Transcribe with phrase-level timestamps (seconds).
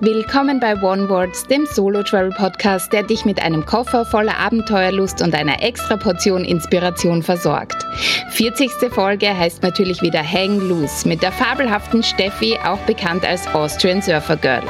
[0.00, 5.22] Willkommen bei One Words, dem Solo Travel Podcast, der dich mit einem Koffer voller Abenteuerlust
[5.22, 7.82] und einer extra Portion Inspiration versorgt.
[8.28, 8.70] 40.
[8.90, 14.36] Folge heißt natürlich wieder Hang Loose mit der fabelhaften Steffi, auch bekannt als Austrian Surfer
[14.36, 14.62] Girl.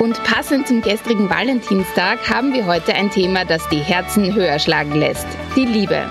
[0.00, 4.96] Und passend zum gestrigen Valentinstag haben wir heute ein Thema, das die Herzen höher schlagen
[4.96, 5.26] lässt.
[5.56, 6.04] Die Liebe.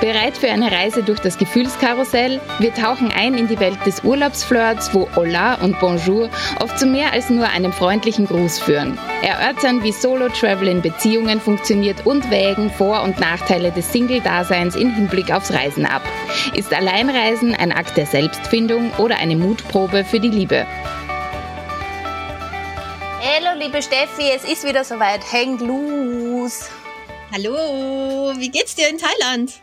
[0.00, 2.40] Bereit für eine Reise durch das Gefühlskarussell?
[2.58, 6.28] Wir tauchen ein in die Welt des Urlaubsflirts, wo Hola und Bonjour
[6.60, 8.98] oft zu mehr als nur einem freundlichen Gruß führen.
[9.22, 15.32] Erörtern, wie Solo-Travel in Beziehungen funktioniert und wägen Vor- und Nachteile des Single-Daseins in Hinblick
[15.32, 16.02] aufs Reisen ab.
[16.54, 20.66] Ist Alleinreisen ein Akt der Selbstfindung oder eine Mutprobe für die Liebe?
[23.20, 25.20] Hallo, liebe Steffi, es ist wieder soweit.
[25.32, 26.66] Hängt loose.
[27.32, 29.61] Hallo, wie geht's dir in Thailand?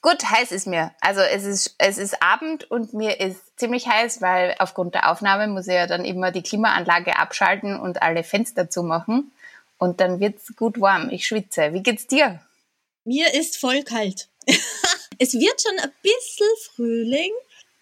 [0.00, 0.92] Gut, heiß ist mir.
[1.00, 5.48] Also es ist, es ist Abend und mir ist ziemlich heiß, weil aufgrund der Aufnahme
[5.48, 9.32] muss ich ja dann immer die Klimaanlage abschalten und alle Fenster zumachen.
[9.76, 11.10] Und dann wird's gut warm.
[11.10, 11.72] Ich schwitze.
[11.72, 12.40] Wie geht's dir?
[13.04, 14.28] Mir ist voll kalt.
[15.18, 17.32] es wird schon ein bisschen Frühling,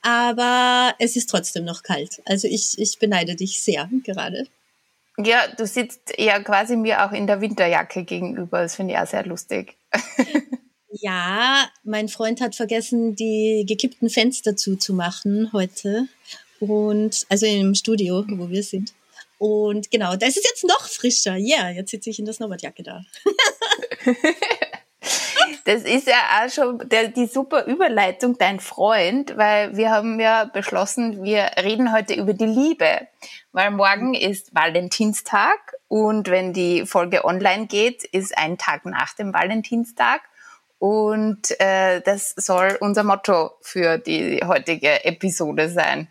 [0.00, 2.22] aber es ist trotzdem noch kalt.
[2.24, 4.46] Also ich, ich beneide dich sehr gerade.
[5.18, 8.62] Ja, du sitzt ja quasi mir auch in der Winterjacke gegenüber.
[8.62, 9.76] Das finde ich auch sehr lustig.
[11.00, 16.08] ja, mein Freund hat vergessen, die gekippten Fenster zuzumachen heute.
[16.60, 18.94] Und also im Studio, wo wir sind.
[19.38, 21.36] Und genau, das ist jetzt noch frischer.
[21.36, 23.04] Ja, yeah, jetzt sitze ich in der Snowboardjacke da.
[25.64, 30.44] Das ist ja auch schon der, die super Überleitung, dein Freund, weil wir haben ja
[30.44, 33.08] beschlossen, wir reden heute über die Liebe,
[33.52, 39.34] weil morgen ist Valentinstag und wenn die Folge online geht, ist ein Tag nach dem
[39.34, 40.22] Valentinstag
[40.78, 46.08] und äh, das soll unser Motto für die heutige Episode sein.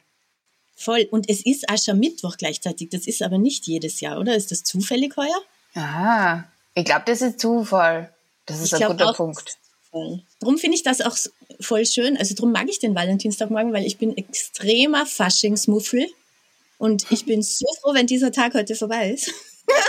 [0.75, 1.07] Voll.
[1.11, 2.89] Und es ist Aschermittwoch gleichzeitig.
[2.89, 4.35] Das ist aber nicht jedes Jahr, oder?
[4.35, 5.41] Ist das zufällig heuer?
[5.75, 6.43] Ah,
[6.73, 8.13] ich glaube, das ist Zufall.
[8.45, 9.57] Das ist ich ein guter Punkt.
[10.39, 11.15] Darum finde ich das auch
[11.61, 12.17] voll schön.
[12.17, 16.07] Also darum mag ich den Valentinstag morgen, weil ich bin extremer Faschingsmuffel.
[16.77, 19.31] Und ich bin so froh, wenn dieser Tag heute vorbei ist.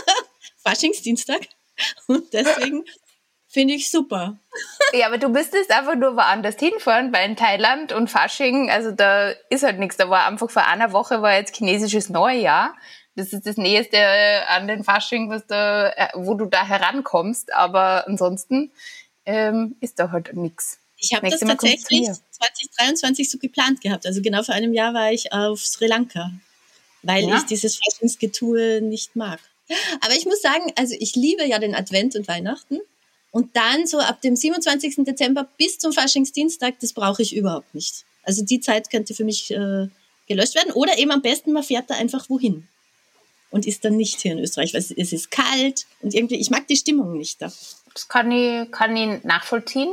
[0.65, 1.49] Faschingsdienstag.
[2.07, 2.85] Und deswegen
[3.57, 4.37] finde ich super.
[4.93, 9.31] Ja, aber du müsstest einfach nur woanders hinfahren, weil in Thailand und Fasching, also da
[9.49, 9.97] ist halt nichts.
[9.97, 12.77] Da war einfach vor einer Woche war jetzt chinesisches Neujahr.
[13.15, 13.99] Das ist das Nächste
[14.49, 17.55] an den Fasching, was da, äh, wo du da herankommst.
[17.55, 18.73] Aber ansonsten
[19.25, 20.79] ähm, ist da halt nichts.
[20.99, 24.05] Ich habe das tatsächlich 2023 so geplant gehabt.
[24.05, 26.31] Also genau vor einem Jahr war ich auf Sri Lanka,
[27.03, 27.39] weil ja.
[27.39, 29.41] ich dieses Faschingsgetue nicht mag.
[30.03, 32.81] Aber ich muss sagen, also ich liebe ja den Advent und Weihnachten.
[33.37, 35.05] Und dann so ab dem 27.
[35.05, 38.07] Dezember bis zum Faschingsdienstag, das brauche ich überhaupt nicht.
[38.23, 39.89] Also die Zeit könnte für mich äh,
[40.27, 40.73] gelöscht werden.
[40.73, 42.67] Oder eben am besten, man fährt da einfach wohin
[43.51, 46.67] und ist dann nicht hier in Österreich, weil es ist kalt und irgendwie, ich mag
[46.67, 47.53] die Stimmung nicht da.
[47.93, 49.93] Das kann ich, kann ich nachvollziehen.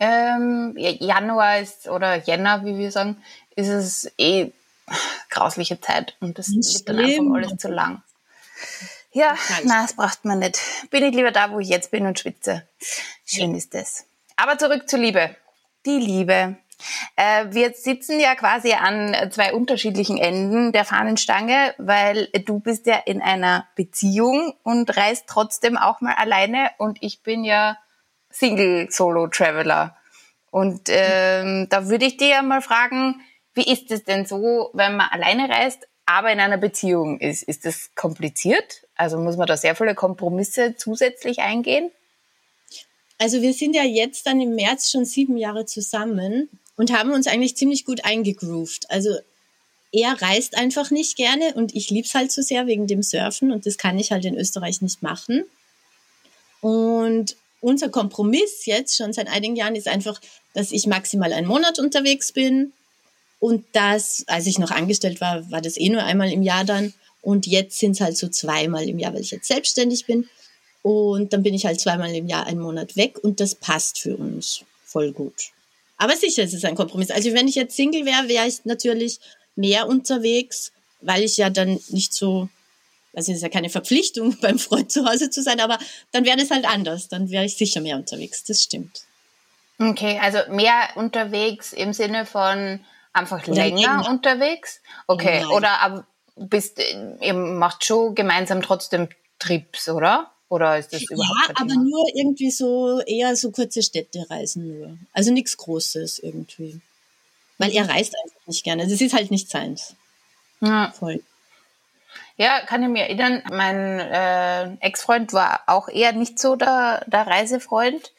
[0.00, 3.22] Ähm, Januar ist, oder Jänner, wie wir sagen,
[3.54, 4.50] ist es eh
[5.30, 8.02] grausliche Zeit und das wird dann einfach alles zu lang.
[9.16, 9.34] Ja,
[9.64, 10.60] na, das braucht man nicht.
[10.90, 12.68] Bin ich lieber da, wo ich jetzt bin und schwitze.
[13.24, 13.56] Schön ja.
[13.56, 14.04] ist das.
[14.36, 15.34] Aber zurück zur Liebe.
[15.86, 16.58] Die Liebe.
[17.16, 22.96] Äh, wir sitzen ja quasi an zwei unterschiedlichen Enden der Fahnenstange, weil du bist ja
[23.06, 27.78] in einer Beziehung und reist trotzdem auch mal alleine und ich bin ja
[28.28, 29.96] Single-Solo-Traveler.
[30.50, 33.22] Und ähm, da würde ich dir ja mal fragen,
[33.54, 37.42] wie ist es denn so, wenn man alleine reist, aber in einer Beziehung ist?
[37.44, 38.85] Ist das kompliziert?
[38.96, 41.90] Also muss man da sehr viele Kompromisse zusätzlich eingehen?
[43.18, 47.26] Also wir sind ja jetzt dann im März schon sieben Jahre zusammen und haben uns
[47.26, 48.90] eigentlich ziemlich gut eingegroovt.
[48.90, 49.16] Also
[49.92, 53.64] er reist einfach nicht gerne und ich lieb's halt so sehr wegen dem Surfen und
[53.64, 55.44] das kann ich halt in Österreich nicht machen.
[56.60, 60.20] Und unser Kompromiss jetzt schon seit einigen Jahren ist einfach,
[60.52, 62.72] dass ich maximal einen Monat unterwegs bin
[63.38, 66.92] und das, als ich noch angestellt war, war das eh nur einmal im Jahr dann
[67.26, 70.28] und jetzt sind es halt so zweimal im Jahr, weil ich jetzt selbstständig bin
[70.82, 74.16] und dann bin ich halt zweimal im Jahr einen Monat weg und das passt für
[74.16, 75.50] uns voll gut.
[75.96, 77.10] Aber sicher, es ist ein Kompromiss.
[77.10, 79.18] Also wenn ich jetzt Single wäre, wäre ich natürlich
[79.56, 80.70] mehr unterwegs,
[81.00, 82.48] weil ich ja dann nicht so,
[83.12, 85.80] also es ist ja keine Verpflichtung, beim Freund zu Hause zu sein, aber
[86.12, 87.08] dann wäre es halt anders.
[87.08, 88.44] Dann wäre ich sicher mehr unterwegs.
[88.44, 89.02] Das stimmt.
[89.80, 92.78] Okay, also mehr unterwegs im Sinne von
[93.12, 94.80] einfach länger, länger, unterwegs?
[95.08, 95.50] Okay, Nein.
[95.50, 96.80] oder bist,
[97.20, 100.30] ihr macht schon gemeinsam trotzdem Trips, oder?
[100.48, 104.98] Oder ist das überhaupt Ja, aber nur irgendwie so eher so kurze Städtereisen nur.
[105.12, 106.80] Also nichts Großes irgendwie.
[107.58, 108.86] Weil er reist einfach nicht gerne.
[108.86, 109.96] Das ist halt nicht seins.
[110.60, 110.92] Ja.
[110.92, 111.22] Voll.
[112.36, 117.26] Ja, kann ich mir erinnern, mein äh, Ex-Freund war auch eher nicht so der, der
[117.26, 118.12] Reisefreund.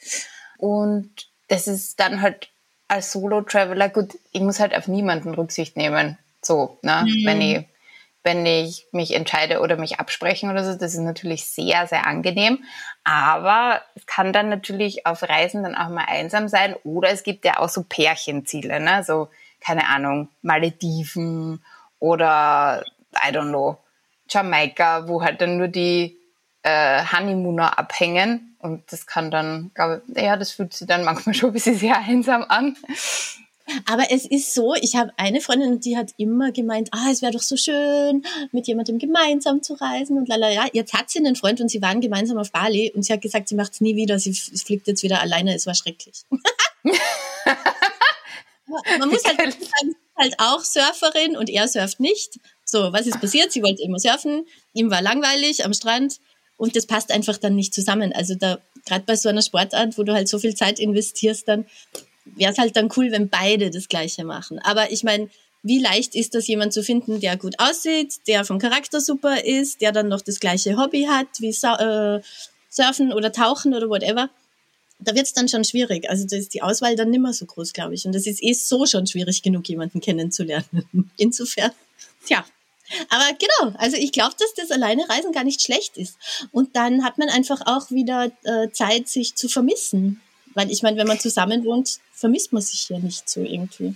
[0.57, 1.11] Und
[1.49, 2.49] das ist dann halt
[2.87, 6.17] als Solo-Traveler, gut, ich muss halt auf niemanden Rücksicht nehmen.
[6.41, 7.03] So, ne?
[7.05, 7.25] Mhm.
[7.25, 7.65] Wenn ich
[8.27, 10.77] wenn ich mich entscheide oder mich absprechen oder so.
[10.77, 12.61] Das ist natürlich sehr, sehr angenehm.
[13.05, 16.75] Aber es kann dann natürlich auf Reisen dann auch mal einsam sein.
[16.83, 19.01] Oder es gibt ja auch so Pärchenziele, ne?
[19.05, 19.29] So,
[19.61, 21.63] keine Ahnung, Malediven
[21.99, 22.83] oder,
[23.15, 23.77] I don't know,
[24.29, 26.17] Jamaika, wo halt dann nur die
[26.63, 28.57] äh, Honeymooner abhängen.
[28.59, 31.97] Und das kann dann, glaube ja, das fühlt sich dann manchmal schon ein bisschen sehr
[31.97, 32.75] einsam an.
[33.85, 37.33] Aber es ist so, ich habe eine Freundin, die hat immer gemeint, ah, es wäre
[37.33, 40.67] doch so schön, mit jemandem gemeinsam zu reisen und lalala.
[40.73, 43.49] Jetzt hat sie einen Freund und sie waren gemeinsam auf Bali und sie hat gesagt,
[43.49, 46.23] sie macht es nie wieder, sie fliegt jetzt wieder alleine, es war schrecklich.
[48.99, 52.39] Man muss halt sagen, halt auch Surferin und er surft nicht.
[52.65, 53.51] So, was ist passiert?
[53.51, 56.19] Sie wollte immer surfen, ihm war langweilig am Strand
[56.57, 58.11] und das passt einfach dann nicht zusammen.
[58.13, 61.65] Also da, gerade bei so einer Sportart, wo du halt so viel Zeit investierst, dann
[62.35, 64.59] wäre es halt dann cool, wenn beide das Gleiche machen.
[64.59, 65.29] Aber ich meine,
[65.63, 69.81] wie leicht ist das, jemand zu finden, der gut aussieht, der vom Charakter super ist,
[69.81, 72.21] der dann noch das gleiche Hobby hat, wie äh,
[72.69, 74.29] Surfen oder Tauchen oder whatever.
[74.99, 76.09] Da wird es dann schon schwierig.
[76.09, 78.05] Also da ist die Auswahl dann nimmer so groß, glaube ich.
[78.05, 81.11] Und das ist eh so schon schwierig genug, jemanden kennenzulernen.
[81.17, 81.71] Insofern,
[82.25, 82.45] tja.
[83.09, 86.17] Aber genau, also ich glaube, dass das alleine Reisen gar nicht schlecht ist.
[86.51, 90.21] Und dann hat man einfach auch wieder äh, Zeit, sich zu vermissen.
[90.57, 93.95] Weil ich meine, wenn man zusammen wohnt, vermisst man sich ja nicht so irgendwie.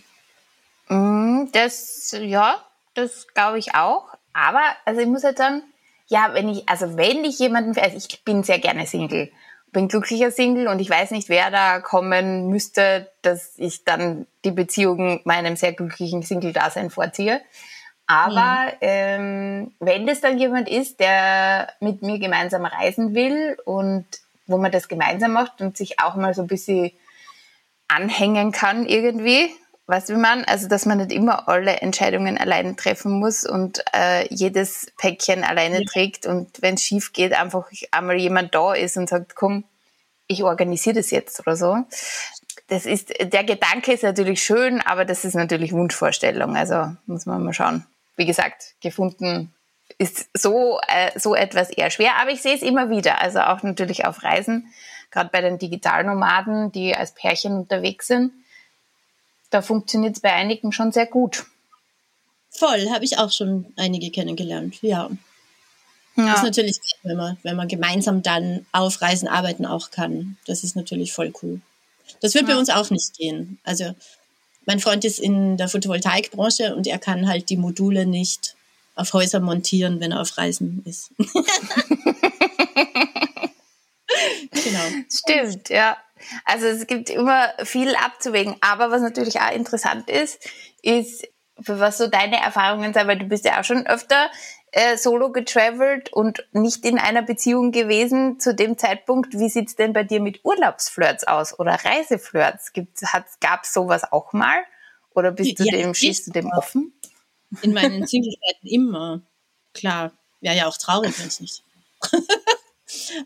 [0.90, 2.64] Mm, das, ja,
[2.94, 4.04] das glaube ich auch.
[4.32, 5.64] Aber, also ich muss halt sagen,
[6.06, 9.32] ja, wenn ich, also wenn ich jemanden, also ich bin sehr gerne Single,
[9.72, 14.52] bin glücklicher Single und ich weiß nicht, wer da kommen müsste, dass ich dann die
[14.52, 17.42] Beziehung meinem sehr glücklichen Single-Dasein vorziehe.
[18.06, 18.78] Aber mhm.
[18.82, 24.06] ähm, wenn das dann jemand ist, der mit mir gemeinsam reisen will und
[24.52, 26.92] wo man das gemeinsam macht und sich auch mal so ein bisschen
[27.88, 29.50] anhängen kann irgendwie.
[29.88, 30.46] Weißt du, wie man?
[30.46, 35.80] Also, dass man nicht immer alle Entscheidungen alleine treffen muss und äh, jedes Päckchen alleine
[35.80, 35.86] ja.
[35.86, 39.66] trägt und wenn es schief geht, einfach einmal jemand da ist und sagt, komm,
[40.28, 41.78] ich organisiere das jetzt oder so.
[42.68, 46.56] Das ist, der Gedanke ist natürlich schön, aber das ist natürlich Wunschvorstellung.
[46.56, 47.86] Also muss man mal schauen.
[48.16, 49.54] Wie gesagt, gefunden
[50.02, 53.22] ist so, äh, so etwas eher schwer, aber ich sehe es immer wieder.
[53.22, 54.74] Also auch natürlich auf Reisen,
[55.12, 58.34] gerade bei den Digitalnomaden, die als Pärchen unterwegs sind.
[59.52, 61.46] Da funktioniert es bei einigen schon sehr gut.
[62.50, 65.10] Voll, habe ich auch schon einige kennengelernt, ja.
[66.16, 66.26] ja.
[66.26, 70.38] Das ist natürlich, wenn man, wenn man gemeinsam dann auf Reisen arbeiten auch kann.
[70.48, 71.62] Das ist natürlich voll cool.
[72.22, 72.56] Das wird ja.
[72.56, 73.60] bei uns auch nicht gehen.
[73.64, 73.94] Also
[74.66, 78.56] mein Freund ist in der Photovoltaikbranche und er kann halt die Module nicht
[78.96, 81.12] auf Häuser montieren, wenn er auf Reisen ist.
[84.52, 84.86] genau.
[85.10, 85.98] Stimmt, ja.
[86.46, 88.56] Also es gibt immer viel abzuwägen.
[88.62, 90.40] Aber was natürlich auch interessant ist,
[90.82, 91.28] ist,
[91.58, 94.30] was so deine Erfahrungen sind, weil du bist ja auch schon öfter
[94.72, 99.38] äh, solo getravelt und nicht in einer Beziehung gewesen zu dem Zeitpunkt.
[99.38, 102.72] Wie sieht's denn bei dir mit Urlaubsflirts aus oder Reiseflirts?
[103.42, 104.64] Gab es sowas auch mal?
[105.14, 106.94] Oder bist du ja, dem, schießt du dem offen?
[107.62, 109.22] In meinen Single-Zeiten immer.
[109.74, 110.12] Klar.
[110.40, 111.64] Wäre ja auch traurig, wenn es nicht.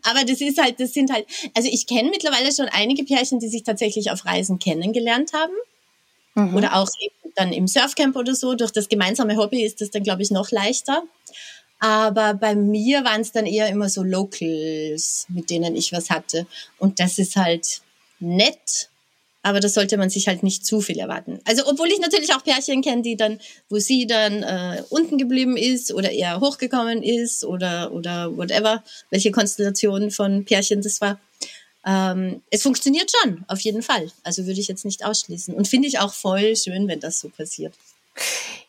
[0.04, 3.48] Aber das ist halt, das sind halt, also ich kenne mittlerweile schon einige Pärchen, die
[3.48, 5.54] sich tatsächlich auf Reisen kennengelernt haben.
[6.36, 6.56] Mhm.
[6.56, 6.90] Oder auch
[7.36, 8.56] dann im Surfcamp oder so.
[8.56, 11.04] Durch das gemeinsame Hobby ist das dann, glaube ich, noch leichter.
[11.80, 16.48] Aber bei mir waren es dann eher immer so Locals, mit denen ich was hatte.
[16.78, 17.82] Und das ist halt
[18.20, 18.90] nett,
[19.46, 21.40] aber das sollte man sich halt nicht zu viel erwarten.
[21.46, 25.56] Also obwohl ich natürlich auch Pärchen kenne, die dann, wo sie dann äh, unten geblieben
[25.56, 31.20] ist oder eher hochgekommen ist oder oder whatever, welche Konstellation von Pärchen das war.
[31.86, 34.12] Ähm, es funktioniert schon, auf jeden Fall.
[34.24, 35.54] Also würde ich jetzt nicht ausschließen.
[35.54, 37.76] Und finde ich auch voll schön, wenn das so passiert.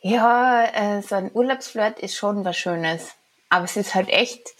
[0.02, 3.00] Ja, äh, so ein Urlaubsflirt ist schon was Schönes.
[3.48, 4.55] Aber es ist halt echt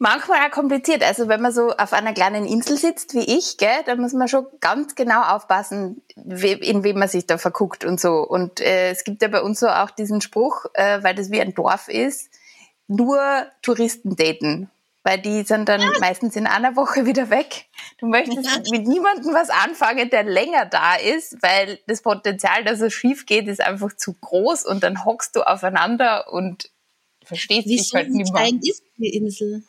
[0.00, 1.04] manchmal auch kompliziert.
[1.04, 4.26] Also wenn man so auf einer kleinen Insel sitzt wie ich, gell, da muss man
[4.26, 8.26] schon ganz genau aufpassen, in wem man sich da verguckt und so.
[8.26, 11.40] Und äh, es gibt ja bei uns so auch diesen Spruch, äh, weil das wie
[11.40, 12.30] ein Dorf ist,
[12.88, 13.20] nur
[13.62, 14.70] Touristen daten.
[15.02, 15.90] Weil die sind dann ja.
[16.00, 17.66] meistens in einer Woche wieder weg.
[17.98, 18.62] Du möchtest ja.
[18.70, 23.48] mit niemandem was anfangen, der länger da ist, weil das Potenzial, dass es schief geht,
[23.48, 26.70] ist einfach zu groß und dann hockst du aufeinander und
[27.22, 28.44] verstehst wie dich halt nicht mehr.
[28.44, 29.62] Wie klein ist die Insel?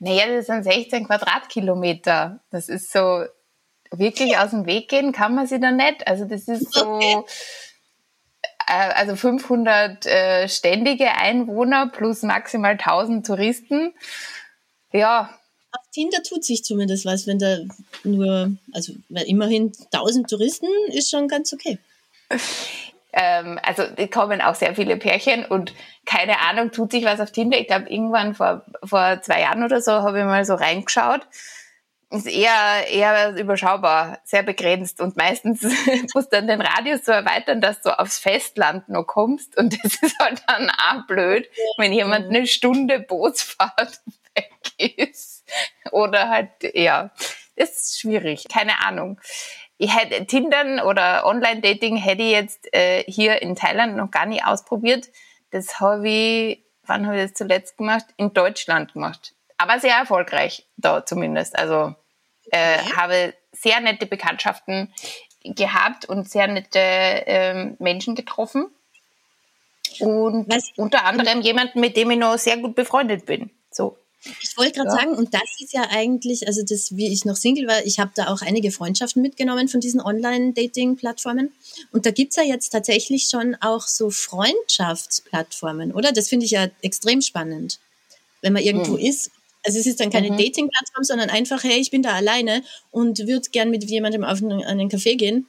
[0.00, 2.40] Naja, das sind 16 Quadratkilometer.
[2.50, 3.24] Das ist so,
[3.92, 6.06] wirklich aus dem Weg gehen kann man sie da nicht.
[6.06, 13.92] Also das ist so, äh, also 500 äh, ständige Einwohner plus maximal 1000 Touristen.
[14.92, 15.34] Ja.
[15.72, 17.58] Auf Tinder tut sich zumindest was, wenn da
[18.02, 21.78] nur, also immerhin 1000 Touristen ist schon ganz okay.
[23.12, 25.74] Ähm, also kommen auch sehr viele Pärchen und
[26.06, 27.58] keine Ahnung, tut sich was auf Tinder.
[27.58, 31.26] Ich glaube, irgendwann vor, vor zwei Jahren oder so habe ich mal so reingeschaut.
[32.12, 35.62] Ist eher, eher überschaubar, sehr begrenzt und meistens
[36.14, 39.94] musst du dann den Radius so erweitern, dass du aufs Festland noch kommst und das
[40.02, 41.48] ist halt dann auch blöd,
[41.78, 44.00] wenn jemand eine Stunde Bootsfahrt
[44.34, 45.48] weg ist.
[45.92, 47.10] Oder halt, ja,
[47.56, 49.20] das ist schwierig, keine Ahnung
[49.80, 54.44] ich hätte Tindern oder Online-Dating hätte ich jetzt äh, hier in Thailand noch gar nicht
[54.44, 55.08] ausprobiert.
[55.52, 58.04] Das habe ich, wann habe ich das zuletzt gemacht?
[58.18, 59.32] In Deutschland gemacht.
[59.56, 61.58] Aber sehr erfolgreich da zumindest.
[61.58, 61.94] Also
[62.52, 62.92] äh, okay.
[62.94, 64.92] habe sehr nette Bekanntschaften
[65.44, 68.66] gehabt und sehr nette äh, Menschen getroffen.
[69.98, 70.72] Und Was?
[70.76, 73.48] unter anderem jemanden, mit dem ich noch sehr gut befreundet bin.
[73.70, 73.96] So.
[74.42, 74.96] Ich wollte gerade ja.
[74.96, 78.10] sagen, und das ist ja eigentlich, also das, wie ich noch Single war, ich habe
[78.14, 81.52] da auch einige Freundschaften mitgenommen von diesen Online-Dating-Plattformen.
[81.90, 86.12] Und da gibt's ja jetzt tatsächlich schon auch so Freundschaftsplattformen, oder?
[86.12, 87.78] Das finde ich ja extrem spannend,
[88.42, 89.06] wenn man irgendwo mhm.
[89.06, 89.30] ist.
[89.64, 90.36] Also es ist dann keine mhm.
[90.36, 94.62] Dating-Plattform, sondern einfach, hey, ich bin da alleine und würde gern mit jemandem auf einen,
[94.62, 95.46] einen Café gehen.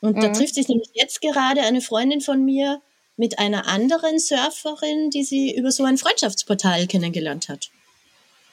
[0.00, 0.20] Und mhm.
[0.20, 2.80] da trifft sich nämlich jetzt gerade eine Freundin von mir
[3.16, 7.70] mit einer anderen Surferin, die sie über so ein Freundschaftsportal kennengelernt hat.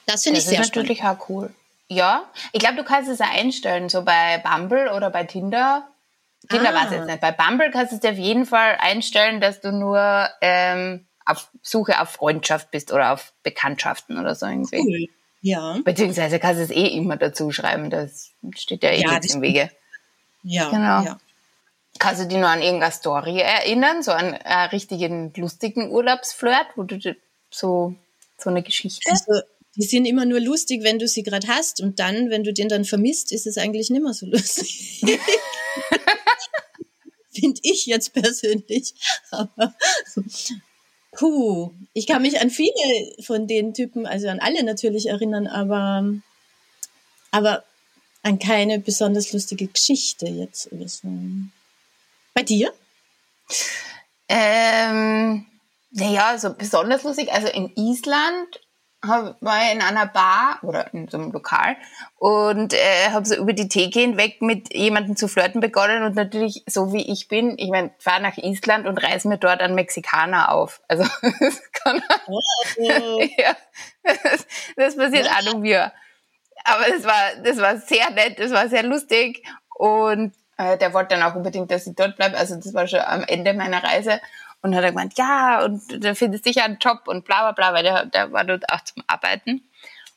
[0.06, 1.50] Das finde ich sehr ist natürlich auch cool.
[1.88, 5.86] Ja, ich glaube, du kannst es auch einstellen, so bei Bumble oder bei Tinder.
[6.48, 6.84] Tinder ah.
[6.84, 7.20] weiß jetzt nicht.
[7.20, 12.00] Bei Bumble kannst du es auf jeden Fall einstellen, dass du nur ähm, auf Suche
[12.00, 15.08] auf Freundschaft bist oder auf Bekanntschaften oder so irgendwie.
[15.08, 15.14] Cool.
[15.40, 15.78] Ja.
[15.84, 19.42] Beziehungsweise kannst du es eh immer dazu schreiben, das steht ja eh ja, nichts im
[19.42, 19.70] Wege.
[20.42, 21.02] Ja, genau.
[21.02, 21.18] Ja.
[21.98, 26.82] Kannst du dich nur an irgendeine Story erinnern, so an einen richtigen lustigen Urlaubsflirt, wo
[26.82, 26.98] du
[27.50, 27.94] so,
[28.38, 29.10] so eine Geschichte?
[29.10, 29.42] Also,
[29.76, 31.80] die sind immer nur lustig, wenn du sie gerade hast.
[31.80, 35.00] Und dann, wenn du den dann vermisst, ist es eigentlich nicht mehr so lustig.
[37.32, 38.94] Finde ich jetzt persönlich.
[39.30, 39.74] Aber
[41.12, 46.14] puh, ich kann mich an viele von den Typen, also an alle natürlich erinnern, aber,
[47.32, 47.64] aber
[48.22, 51.08] an keine besonders lustige Geschichte jetzt oder so.
[52.32, 52.72] Bei dir?
[54.28, 55.46] Ähm,
[55.90, 57.32] naja, so besonders lustig.
[57.32, 58.60] Also in Island
[59.06, 61.76] war in einer Bar oder in so einem Lokal
[62.16, 66.64] und äh, habe so über die Theke hinweg mit jemandem zu flirten begonnen und natürlich
[66.66, 70.52] so wie ich bin, ich meine, fahre nach Island und reiß mir dort einen Mexikaner
[70.52, 70.80] auf.
[70.88, 71.04] Also
[71.40, 72.40] das kann oh.
[73.36, 73.56] ja,
[74.02, 74.46] das,
[74.76, 75.32] das passiert ja.
[75.32, 75.92] auch mir.
[76.64, 79.42] Aber das war, das war sehr nett, das war sehr lustig
[79.74, 82.36] und äh, der wollte dann auch unbedingt, dass ich dort bleibe.
[82.36, 84.20] Also das war schon am Ende meiner Reise
[84.64, 87.74] und hat er gemeint, ja, und da findest sicher einen Job und bla bla bla,
[87.74, 89.68] weil der, der war dort auch zum Arbeiten.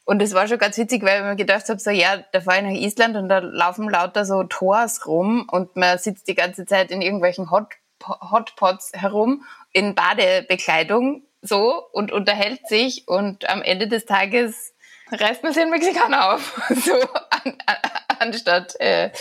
[0.05, 2.59] Und es war schon ganz witzig, weil ich mir gedacht habe, so ja, da fahre
[2.59, 6.65] ich nach Island und da laufen lauter so Tors rum und man sitzt die ganze
[6.65, 13.89] Zeit in irgendwelchen Hot, Hotpots herum in Badebekleidung so und unterhält sich und am Ende
[13.89, 14.73] des Tages
[15.11, 17.75] reißt man sich einen Mexikaner auf, so an, an,
[18.19, 19.11] anstatt äh,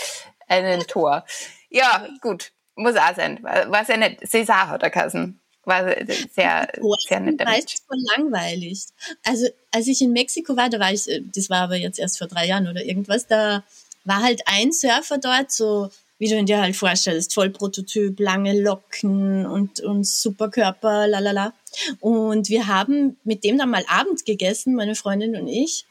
[0.47, 1.25] einen Tor.
[1.69, 3.43] Ja, gut muss auch sein.
[3.43, 4.21] War sehr nett.
[4.21, 5.39] César hat er geheißen.
[5.65, 5.83] War
[6.31, 6.69] sehr,
[7.07, 7.43] sehr nett.
[7.43, 8.85] Meist voll langweilig.
[9.25, 11.05] Also, als ich in Mexiko war, da war ich,
[11.35, 13.63] das war aber jetzt erst vor drei Jahren oder irgendwas, da
[14.05, 18.59] war halt ein Surfer dort, so wie du ihn dir halt vorstellst, voll Prototyp, lange
[18.59, 21.53] Locken und, und super Körper, lalala.
[21.99, 25.85] Und wir haben mit dem dann mal Abend gegessen, meine Freundin und ich.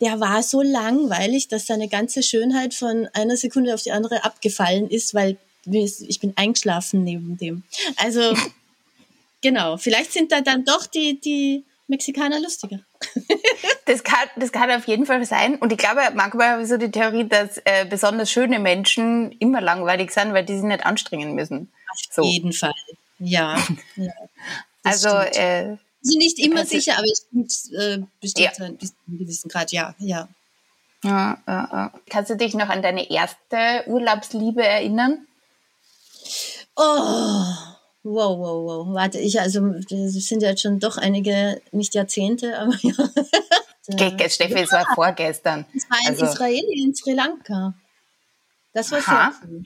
[0.00, 4.90] Der war so langweilig, dass seine ganze Schönheit von einer Sekunde auf die andere abgefallen
[4.90, 7.62] ist, weil ich bin eingeschlafen neben dem.
[7.96, 8.34] Also,
[9.42, 12.80] genau, vielleicht sind da dann doch die, die Mexikaner lustiger.
[13.86, 15.56] das, kann, das kann auf jeden Fall sein.
[15.56, 19.60] Und ich glaube, manchmal habe ich so die Theorie, dass äh, besonders schöne Menschen immer
[19.60, 21.70] langweilig sind, weil die sich nicht anstrengen müssen.
[22.16, 22.74] Auf jeden Fall,
[23.18, 23.62] ja.
[23.96, 24.12] ja
[24.82, 28.68] also, äh, also nicht immer sicher, aber es stimmt äh, bestimmt ja.
[28.70, 30.28] bis zu einem gewissen Grad, ja, ja.
[31.04, 31.92] Ja, ja, ja.
[32.08, 35.26] Kannst du dich noch an deine erste Urlaubsliebe erinnern?
[36.76, 37.44] Oh,
[38.02, 38.94] wow, wow, wow.
[38.94, 42.94] Warte, ich, also, das sind ja jetzt schon doch einige, nicht Jahrzehnte, aber ja.
[43.88, 45.66] Okay, Steffi, es war vorgestern.
[45.74, 46.24] Es war in also.
[46.24, 47.74] Israel, in Sri Lanka.
[48.72, 49.32] Das war Aha.
[49.42, 49.62] sehr.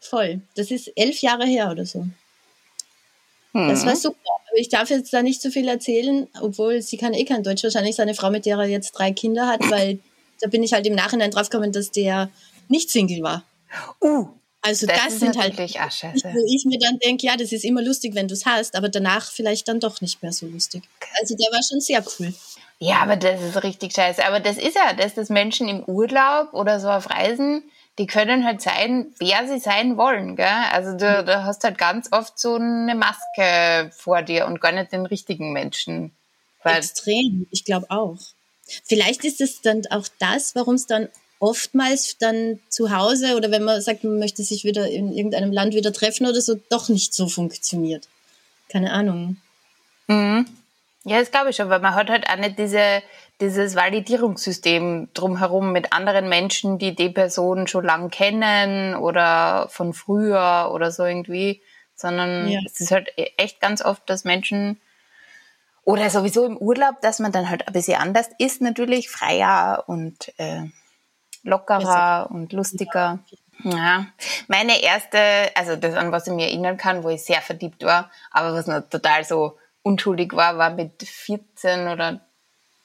[0.00, 0.40] Voll.
[0.56, 2.06] Das ist elf Jahre her oder so.
[3.52, 3.68] Hm.
[3.68, 3.98] Das war mhm.
[3.98, 4.18] super.
[4.50, 7.62] Aber ich darf jetzt da nicht so viel erzählen, obwohl sie kann eh kein Deutsch.
[7.62, 10.00] Wahrscheinlich seine Frau, mit der er jetzt drei Kinder hat, weil
[10.40, 12.30] da bin ich halt im Nachhinein draufgekommen, dass der
[12.68, 13.44] nicht Single war.
[14.00, 14.28] Uh,
[14.66, 16.28] Also das, das sind halt, ach, scheiße.
[16.34, 18.88] wo ich mir dann denke, ja, das ist immer lustig, wenn du es hast, aber
[18.88, 20.82] danach vielleicht dann doch nicht mehr so lustig.
[21.20, 22.34] Also der war schon sehr cool.
[22.78, 24.26] Ja, aber das ist richtig scheiße.
[24.26, 27.62] Aber das ist ja, dass das Menschen im Urlaub oder so auf Reisen,
[27.98, 30.36] die können halt sein, wer sie sein wollen.
[30.36, 30.46] Gell?
[30.72, 34.92] Also du, du hast halt ganz oft so eine Maske vor dir und gar nicht
[34.92, 36.14] den richtigen Menschen.
[36.64, 38.18] Extrem, ich glaube auch.
[38.84, 41.08] Vielleicht ist es dann auch das, warum es dann
[41.38, 45.74] oftmals dann zu Hause oder wenn man sagt, man möchte sich wieder in irgendeinem Land
[45.74, 48.08] wieder treffen oder so, doch nicht so funktioniert.
[48.68, 49.36] Keine Ahnung.
[50.08, 50.46] Mhm.
[51.04, 53.02] Ja, das glaube ich schon, weil man hat halt auch nicht diese,
[53.40, 60.70] dieses Validierungssystem drumherum mit anderen Menschen, die die Person schon lang kennen oder von früher
[60.72, 61.62] oder so irgendwie,
[61.94, 62.60] sondern ja.
[62.66, 64.80] es ist halt e-, echt ganz oft, dass Menschen
[65.84, 70.32] oder sowieso im Urlaub, dass man dann halt ein bisschen anders ist, natürlich freier und
[70.38, 70.62] äh,
[71.46, 73.20] lockerer und lustiger.
[73.64, 74.06] Ja,
[74.48, 75.18] meine erste,
[75.54, 78.66] also das, an was ich mir erinnern kann, wo ich sehr verliebt war, aber was
[78.66, 82.20] noch total so unschuldig war, war mit 14 oder,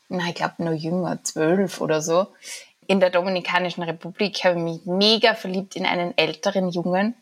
[0.07, 2.27] na, ich glaube noch jünger, 12 oder so.
[2.87, 7.15] In der Dominikanischen Republik habe ich mich mega verliebt in einen älteren Jungen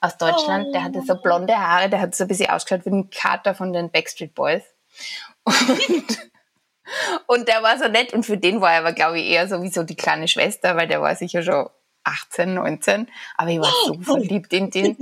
[0.00, 0.66] aus Deutschland.
[0.68, 0.72] Oh.
[0.72, 3.72] Der hatte so blonde Haare, der hat so ein bisschen ausgeschaut wie ein Kater von
[3.72, 4.62] den Backstreet Boys.
[5.44, 6.18] Und,
[7.26, 9.82] und der war so nett und für den war er aber, glaube ich, eher sowieso
[9.82, 11.68] die kleine Schwester, weil der war sicher schon
[12.04, 14.96] 18, 19, aber ich war so verliebt in den.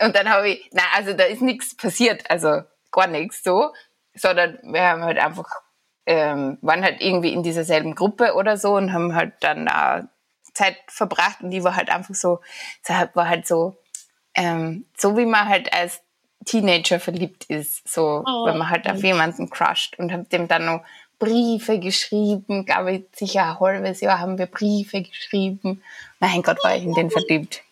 [0.00, 3.72] Und dann habe ich, na, also da ist nichts passiert, also gar nichts so,
[4.14, 5.48] sondern wir haben halt einfach,
[6.06, 10.04] ähm, waren halt irgendwie in dieser selben Gruppe oder so und haben halt dann äh,
[10.54, 11.42] Zeit verbracht.
[11.42, 12.40] Und die war halt einfach so,
[13.14, 13.80] war halt so,
[14.34, 16.02] ähm, so wie man halt als
[16.44, 20.64] Teenager verliebt ist, so, oh, wenn man halt auf jemanden crusht und hab dem dann
[20.64, 20.82] noch
[21.18, 25.82] Briefe geschrieben, glaube ich, sicher ein halbes Jahr haben wir Briefe geschrieben.
[26.20, 27.62] Mein Gott, war ich in den verliebt.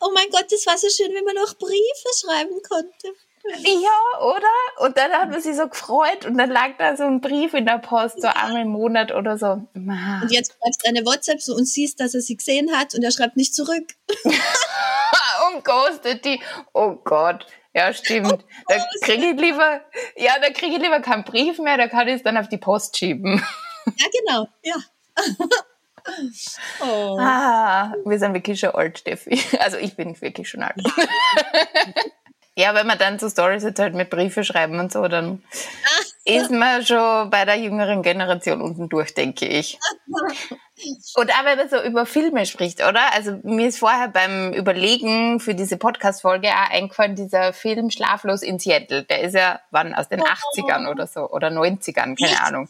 [0.00, 3.18] Oh mein Gott, das war so schön, wenn man noch Briefe schreiben konnte.
[3.64, 4.86] Ja, oder?
[4.86, 7.66] Und dann hat man sich so gefreut und dann lag da so ein Brief in
[7.66, 9.62] der Post, so einmal im Monat oder so.
[9.74, 13.02] Und jetzt schreibst du eine WhatsApp so und siehst, dass er sie gesehen hat und
[13.02, 13.94] er schreibt nicht zurück.
[14.24, 16.40] und ghostet die.
[16.72, 17.46] Oh Gott.
[17.74, 18.32] Ja, stimmt.
[18.32, 19.80] Oh, da kriege ich lieber,
[20.16, 22.58] ja, da kriege ich lieber keinen Brief mehr, da kann ich es dann auf die
[22.58, 23.44] Post schieben.
[23.84, 24.76] Ja, genau, ja.
[26.80, 27.18] Oh.
[27.20, 29.38] Ah, wir sind wirklich schon alt, Steffi.
[29.58, 30.76] Also ich bin wirklich schon alt.
[32.58, 35.44] Ja, wenn man dann so Stories jetzt halt mit Briefe schreiben und so, dann
[36.24, 39.78] ist man schon bei der jüngeren Generation unten durch, denke ich.
[41.14, 43.12] Und auch wenn man so über Filme spricht, oder?
[43.12, 48.58] Also mir ist vorher beim Überlegen für diese Podcast-Folge auch eingefallen, dieser Film Schlaflos in
[48.60, 49.02] Seattle.
[49.04, 52.68] Der ist ja, wann, aus den 80ern oder so, oder 90ern, keine Ahnung.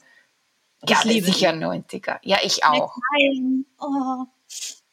[0.87, 2.19] Ja, ich sicher 90er.
[2.23, 2.97] Ja, ich auch.
[3.79, 4.25] Oh.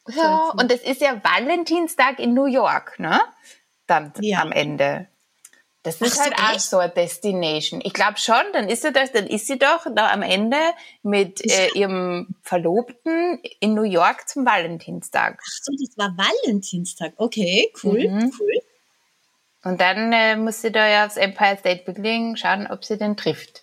[0.08, 3.20] Ja, und es ist ja Valentinstag in New York, ne?
[3.86, 4.40] Dann ja.
[4.40, 5.08] am Ende.
[5.82, 7.80] Das ist Ach, halt auch so eine Destination.
[7.84, 10.56] Ich glaube schon, dann ist sie das, dann ist sie doch da am Ende
[11.04, 15.38] mit äh, ihrem Verlobten in New York zum Valentinstag.
[15.40, 17.12] Ach so, das war Valentinstag.
[17.18, 18.32] Okay, cool, mhm.
[18.40, 18.62] cool.
[19.62, 23.16] Und dann äh, muss sie da ja aufs Empire State Building schauen, ob sie den
[23.16, 23.62] trifft.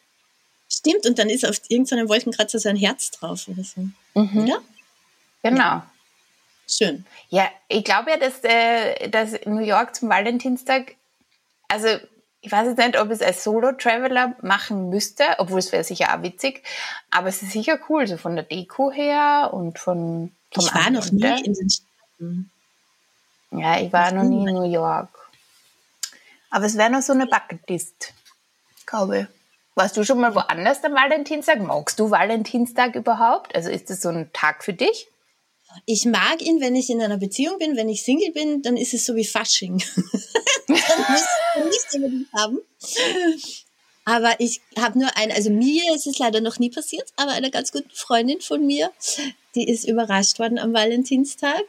[0.70, 3.82] Stimmt, und dann ist auf irgendeinem Wolkenkratzer so ein Herz drauf oder so.
[4.16, 4.44] Mhm.
[4.44, 4.62] Oder?
[5.44, 5.60] Genau.
[5.60, 5.93] Ja.
[6.78, 7.06] Schön.
[7.30, 10.96] Ja, ich glaube ja, dass, äh, dass New York zum Valentinstag,
[11.68, 11.88] also
[12.42, 16.24] ich weiß jetzt nicht, ob es als Solo-Traveler machen müsste, obwohl es wäre sicher auch
[16.24, 16.64] witzig,
[17.10, 20.90] aber es ist sicher cool, so von der Deko her und von vom Ich war
[20.90, 22.52] noch nie in den Staaten.
[23.52, 25.10] Ja, ich war noch nie in New York.
[26.50, 28.14] Aber es wäre noch so eine Bucketlist,
[28.86, 29.28] glaube ich.
[29.76, 31.60] Warst du schon mal woanders am Valentinstag?
[31.62, 33.56] Magst du Valentinstag überhaupt?
[33.56, 35.08] Also ist das so ein Tag für dich?
[35.86, 37.76] Ich mag ihn, wenn ich in einer Beziehung bin.
[37.76, 39.84] Wenn ich Single bin, dann ist es so wie Fasching.
[40.68, 41.24] dann muss
[41.58, 42.60] ich nicht unbedingt haben.
[44.06, 47.50] Aber ich habe nur ein, also mir ist es leider noch nie passiert, aber einer
[47.50, 48.92] ganz guten Freundin von mir,
[49.56, 51.64] die ist überrascht worden am Valentinstag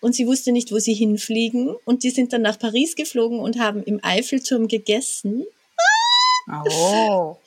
[0.00, 3.58] und sie wusste nicht, wo sie hinfliegen und die sind dann nach Paris geflogen und
[3.58, 5.46] haben im Eiffelturm gegessen.
[6.50, 7.38] Oh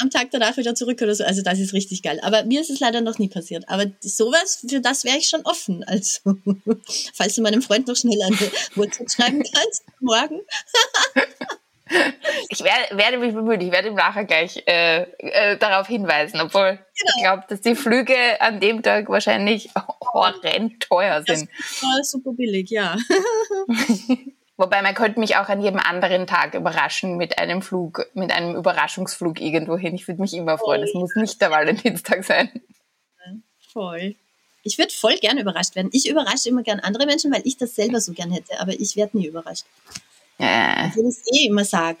[0.00, 1.24] am Tag danach wieder zurück oder so.
[1.24, 2.20] Also das ist richtig geil.
[2.22, 3.68] Aber mir ist es leider noch nie passiert.
[3.68, 5.84] Aber sowas, für das wäre ich schon offen.
[5.84, 6.36] Also,
[7.14, 8.36] falls du meinem Freund noch schnell eine
[8.74, 10.40] WhatsApp schreiben kannst, morgen.
[12.48, 16.70] Ich werde, werde, mich bemühen, ich werde ihm nachher gleich äh, äh, darauf hinweisen, obwohl
[16.70, 17.12] genau.
[17.16, 19.70] ich glaube, dass die Flüge an dem Tag wahrscheinlich
[20.12, 21.48] horrend teuer sind.
[21.56, 22.96] Das war super billig, ja.
[24.58, 28.56] Wobei man könnte mich auch an jedem anderen Tag überraschen mit einem Flug, mit einem
[28.56, 29.94] Überraschungsflug irgendwo hin.
[29.94, 30.82] Ich würde mich immer freuen.
[30.82, 32.50] Es muss nicht der Valentinstag sein.
[33.72, 34.14] Voll.
[34.62, 35.90] Ich würde voll gern überrascht werden.
[35.92, 38.96] Ich überrasche immer gern andere Menschen, weil ich das selber so gern hätte, aber ich
[38.96, 39.64] werde nie überrascht.
[40.38, 40.86] Äh.
[40.88, 41.98] Obwohl ich es eh immer sage.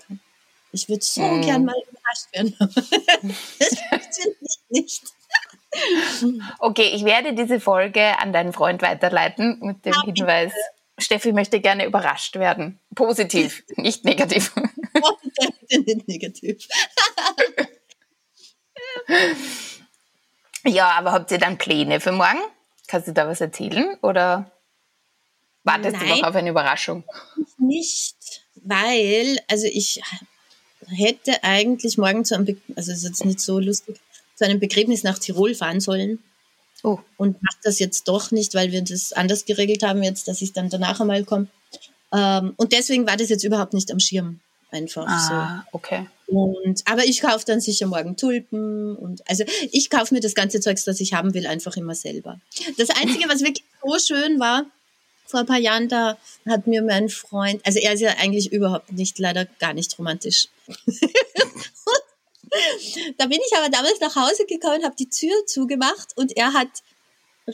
[0.72, 1.42] Ich würde so Mm.
[1.42, 2.56] gern mal überrascht werden.
[3.58, 5.02] das funktioniert nicht.
[6.58, 10.52] Okay, ich werde diese Folge an deinen Freund weiterleiten mit dem Ja, bitte.
[10.98, 12.80] Steffi möchte gerne überrascht werden.
[12.94, 14.52] Positiv, nicht negativ.
[15.70, 16.68] Nicht negativ.
[20.68, 22.40] Ja, aber habt ihr dann Pläne für morgen?
[22.88, 24.50] Kannst du da was erzählen oder
[25.62, 26.18] wartest du Nein.
[26.18, 27.04] noch auf eine Überraschung?
[27.58, 30.02] Nicht, weil, also ich
[30.88, 34.00] hätte eigentlich morgen zu einem, Be also ist jetzt nicht so lustig,
[34.34, 36.22] zu einem Begräbnis nach Tirol fahren sollen
[36.82, 40.42] Oh, und mache das jetzt doch nicht, weil wir das anders geregelt haben jetzt, dass
[40.42, 41.48] ich dann danach einmal komme.
[42.12, 44.40] Ähm, und deswegen war das jetzt überhaupt nicht am Schirm.
[44.70, 46.06] Einfach ah, okay.
[46.26, 46.32] so.
[46.34, 50.60] Und, aber ich kaufe dann sicher morgen Tulpen und also ich kaufe mir das ganze
[50.60, 52.40] Zeugs, das ich haben will, einfach immer selber.
[52.76, 54.66] Das Einzige, was wirklich so schön war,
[55.26, 58.92] vor ein paar Jahren, da hat mir mein Freund, also er ist ja eigentlich überhaupt
[58.92, 60.48] nicht, leider gar nicht romantisch.
[63.18, 66.68] da bin ich aber damals nach Hause gekommen, habe die Tür zugemacht und er hat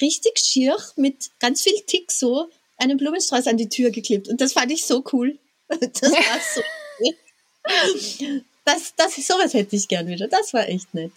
[0.00, 4.28] richtig schier mit ganz viel Tick so einen Blumenstrauß an die Tür geklebt.
[4.28, 5.38] Und das fand ich so cool.
[5.80, 6.62] Das war so
[7.00, 8.44] cool.
[8.64, 10.28] Das, das, sowas hätte ich gern wieder.
[10.28, 11.12] Das war echt nett.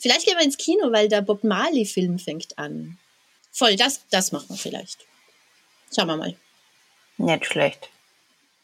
[0.00, 2.98] Vielleicht gehen wir ins Kino, weil der Bob Marley-Film fängt an.
[3.50, 5.04] Voll, das, das machen wir vielleicht.
[5.94, 6.36] Schauen wir mal.
[7.16, 7.88] Nicht schlecht.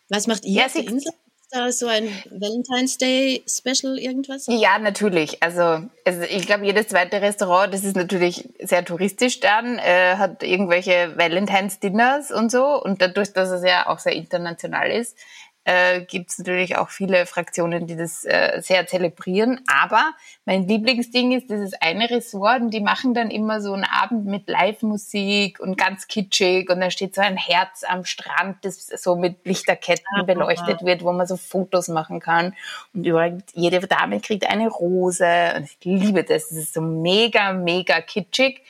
[0.09, 1.13] Was macht ihr Ja, auf der Insel?
[1.55, 4.47] Da so ein Valentine's Day Special irgendwas?
[4.49, 5.41] Ja, natürlich.
[5.41, 10.43] Also, also ich glaube, jedes zweite Restaurant, das ist natürlich sehr touristisch dann, äh, hat
[10.43, 12.83] irgendwelche Valentine's-Dinners und so.
[12.83, 15.17] Und dadurch, dass es ja auch sehr international ist,
[15.65, 19.61] äh, gibt es natürlich auch viele Fraktionen, die das äh, sehr zelebrieren.
[19.67, 20.13] Aber
[20.45, 24.49] mein Lieblingsding ist dieses eine Ressort und die machen dann immer so einen Abend mit
[24.49, 29.45] Live-Musik und ganz kitschig und da steht so ein Herz am Strand, das so mit
[29.47, 30.23] Lichterketten Ah.
[30.23, 32.55] beleuchtet wird, wo man so Fotos machen kann.
[32.93, 36.49] Und überall, jede Dame kriegt eine Rose und ich liebe das.
[36.49, 38.63] Das ist so mega, mega kitschig.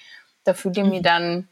[0.45, 1.49] Da fühle ich mich dann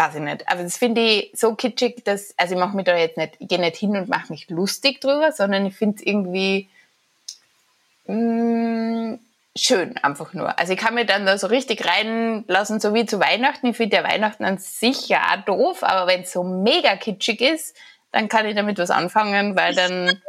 [0.00, 0.48] weiß ich nicht.
[0.48, 3.48] Aber das finde ich so kitschig, dass, also ich mache mich da jetzt nicht, ich
[3.48, 6.68] gehe nicht hin und mache mich lustig drüber, sondern ich finde es irgendwie
[8.06, 9.18] mh,
[9.56, 10.58] schön einfach nur.
[10.58, 13.66] Also ich kann mich dann da so richtig reinlassen, so wie zu Weihnachten.
[13.66, 17.40] Ich finde ja Weihnachten an sich ja auch doof, aber wenn es so mega kitschig
[17.42, 17.76] ist,
[18.10, 20.20] dann kann ich damit was anfangen, weil dann,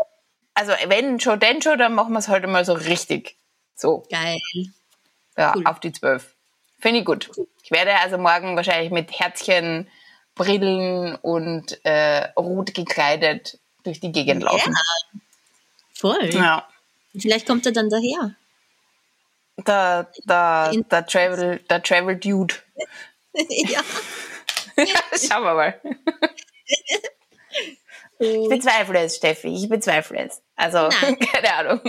[0.53, 3.37] also wenn schon, denn schon, dann machen wir es halt mal so richtig.
[3.75, 4.03] So.
[4.11, 4.37] Geil.
[5.37, 5.63] Ja, Cool.
[5.65, 6.35] auf die zwölf.
[6.81, 7.29] Finde ich gut.
[7.63, 9.87] Ich werde also morgen wahrscheinlich mit Herzchen,
[10.35, 14.75] Brillen und äh, rot gekleidet durch die Gegend laufen.
[15.93, 16.33] Voll.
[16.33, 16.67] Ja.
[17.17, 18.35] Vielleicht kommt er dann daher.
[19.57, 22.55] Der, der, der, Travel, der Travel Dude.
[23.49, 23.81] ja.
[25.15, 25.81] Schauen wir mal.
[28.19, 29.47] Ich bezweifle es, Steffi.
[29.47, 30.41] Ich bezweifle es.
[30.55, 31.19] Also, Nein.
[31.31, 31.81] keine Ahnung.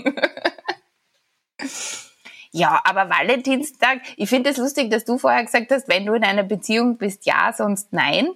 [2.53, 6.23] Ja, aber Valentinstag, ich finde es lustig, dass du vorher gesagt hast, wenn du in
[6.23, 8.29] einer Beziehung bist, ja, sonst nein.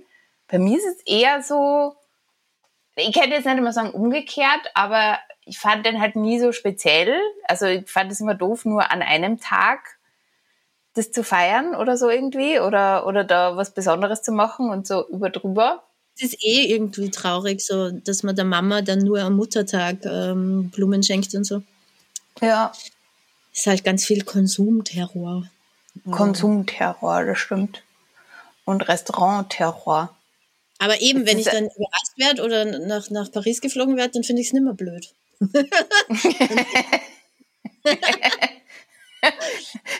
[0.48, 1.94] Bei mir ist es eher so,
[2.96, 7.14] ich könnte jetzt nicht immer sagen umgekehrt, aber ich fand den halt nie so speziell.
[7.46, 9.80] Also ich fand es immer doof, nur an einem Tag
[10.94, 15.06] das zu feiern oder so irgendwie oder, oder da was Besonderes zu machen und so
[15.08, 15.82] über drüber.
[16.16, 20.70] Es ist eh irgendwie traurig, so, dass man der Mama dann nur am Muttertag ähm,
[20.70, 21.62] Blumen schenkt und so.
[22.40, 22.72] Ja.
[23.56, 25.48] Ist halt ganz viel Konsumterror.
[26.10, 27.82] Konsumterror, das stimmt.
[28.66, 30.14] Und Restaurantterror.
[30.78, 34.42] Aber eben, wenn ich dann überrascht werde oder nach, nach Paris geflogen werde, dann finde
[34.42, 35.14] ich es nimmer blöd.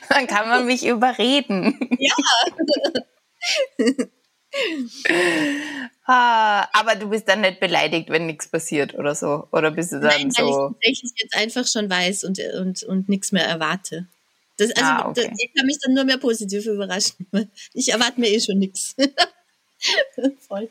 [0.09, 1.79] Dann kann man mich überreden.
[1.99, 2.15] Ja.
[6.07, 9.49] ah, aber du bist dann nicht beleidigt, wenn nichts passiert oder so.
[9.53, 10.51] Oder bist du dann Nein, weil so.
[10.51, 14.07] ich tatsächlich jetzt einfach schon weiß und, und, und nichts mehr erwarte.
[14.59, 15.29] Das, also, Ah, okay.
[15.29, 17.27] das, ich kann mich dann nur mehr positiv überraschen.
[17.75, 18.95] Ich erwarte mir eh schon nichts.
[20.49, 20.71] Voll.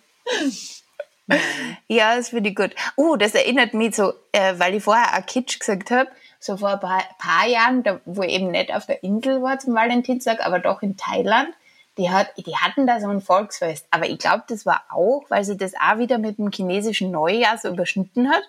[1.88, 2.76] Ja, das finde ich gut.
[2.98, 6.74] Uh, das erinnert mich so, äh, weil ich vorher auch Kitsch gesagt habe, so vor
[6.74, 10.46] ein paar, paar Jahren, da, wo ich eben nicht auf der Insel war zum Valentinstag,
[10.46, 11.50] aber doch in Thailand,
[11.98, 13.88] die, hat, die hatten da so ein Volksfest.
[13.92, 17.58] Aber ich glaube, das war auch, weil sie das auch wieder mit dem chinesischen Neujahr
[17.58, 18.44] so überschnitten hat.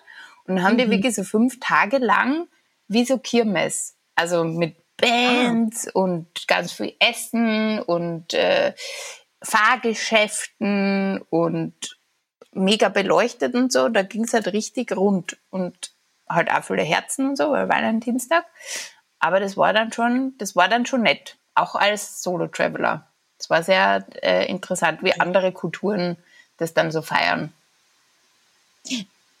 [0.45, 2.47] Und dann haben die wirklich so fünf Tage lang
[2.87, 3.95] wie so Kirmes.
[4.15, 8.73] Also mit Bands und ganz viel Essen und äh,
[9.43, 11.97] Fahrgeschäften und
[12.51, 13.89] mega beleuchtet und so.
[13.89, 15.91] Da ging es halt richtig rund und
[16.27, 18.45] halt auch viele Herzen und so, weil Valentinstag.
[19.19, 21.37] Aber das war dann schon, das war dann schon nett.
[21.53, 23.07] Auch als Solo-Traveler.
[23.39, 26.17] Es war sehr äh, interessant, wie andere Kulturen
[26.57, 27.53] das dann so feiern.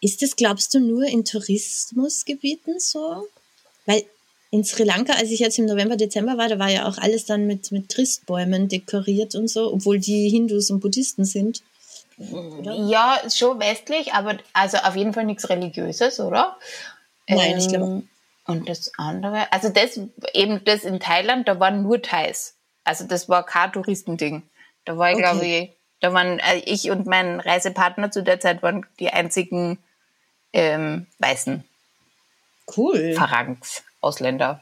[0.01, 3.27] Ist das, glaubst du, nur in Tourismusgebieten so?
[3.85, 4.03] Weil
[4.51, 7.25] in Sri Lanka, als ich jetzt im November, Dezember war, da war ja auch alles
[7.25, 11.63] dann mit, mit Christbäumen dekoriert und so, obwohl die Hindus und Buddhisten sind.
[12.17, 12.73] Oder?
[12.87, 16.57] Ja, schon westlich, aber also auf jeden Fall nichts Religiöses, oder?
[17.27, 18.03] Nein, ähm, ich glaube.
[18.45, 19.99] Und das andere, also das
[20.33, 22.53] eben das in Thailand, da waren nur Thais.
[22.87, 24.43] Also das war kein Touristending.
[24.85, 25.23] Da war ich, okay.
[25.23, 29.77] glaube ich, da waren äh, ich und mein Reisepartner zu der Zeit waren die einzigen
[30.53, 31.63] ähm, weißen
[32.75, 33.13] cool.
[33.13, 34.61] Pharangs, Ausländer.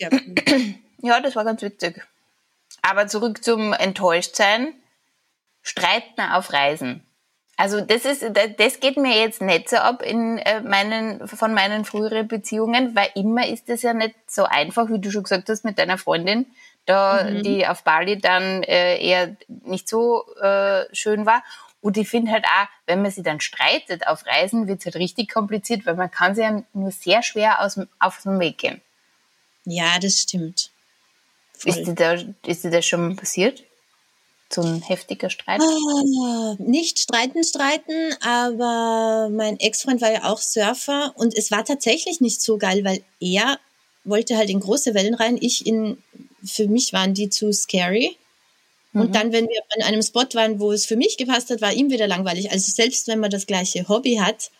[0.00, 0.20] Cool.
[1.02, 2.02] Ja, das war ganz witzig.
[2.82, 4.72] Aber zurück zum Enttäuschtsein.
[5.62, 7.04] Streiten auf Reisen.
[7.56, 8.24] Also das ist,
[8.58, 13.08] das geht mir jetzt nicht so ab in äh, meinen, von meinen früheren Beziehungen, weil
[13.14, 16.46] immer ist es ja nicht so einfach, wie du schon gesagt hast, mit deiner Freundin,
[16.86, 17.42] da mhm.
[17.42, 21.42] die auf Bali dann äh, eher nicht so äh, schön war.
[21.82, 24.96] Und ich finde halt auch, wenn man sich dann streitet auf Reisen, wird es halt
[24.96, 28.80] richtig kompliziert, weil man kann sich ja nur sehr schwer aus, auf den Weg gehen.
[29.64, 30.70] Ja, das stimmt.
[31.64, 33.64] Ist dir, da, ist dir das schon passiert?
[34.50, 35.60] So ein heftiger Streit?
[35.60, 42.20] Ah, nicht streiten, streiten, aber mein Ex-Freund war ja auch Surfer und es war tatsächlich
[42.20, 43.58] nicht so geil, weil er
[44.04, 45.98] wollte halt in große Wellen rein, ich in
[46.46, 48.16] für mich waren die zu scary.
[48.92, 49.12] Und mhm.
[49.12, 51.90] dann, wenn wir an einem Spot waren, wo es für mich gepasst hat, war ihm
[51.90, 52.50] wieder langweilig.
[52.50, 54.50] Also selbst wenn man das gleiche Hobby hat,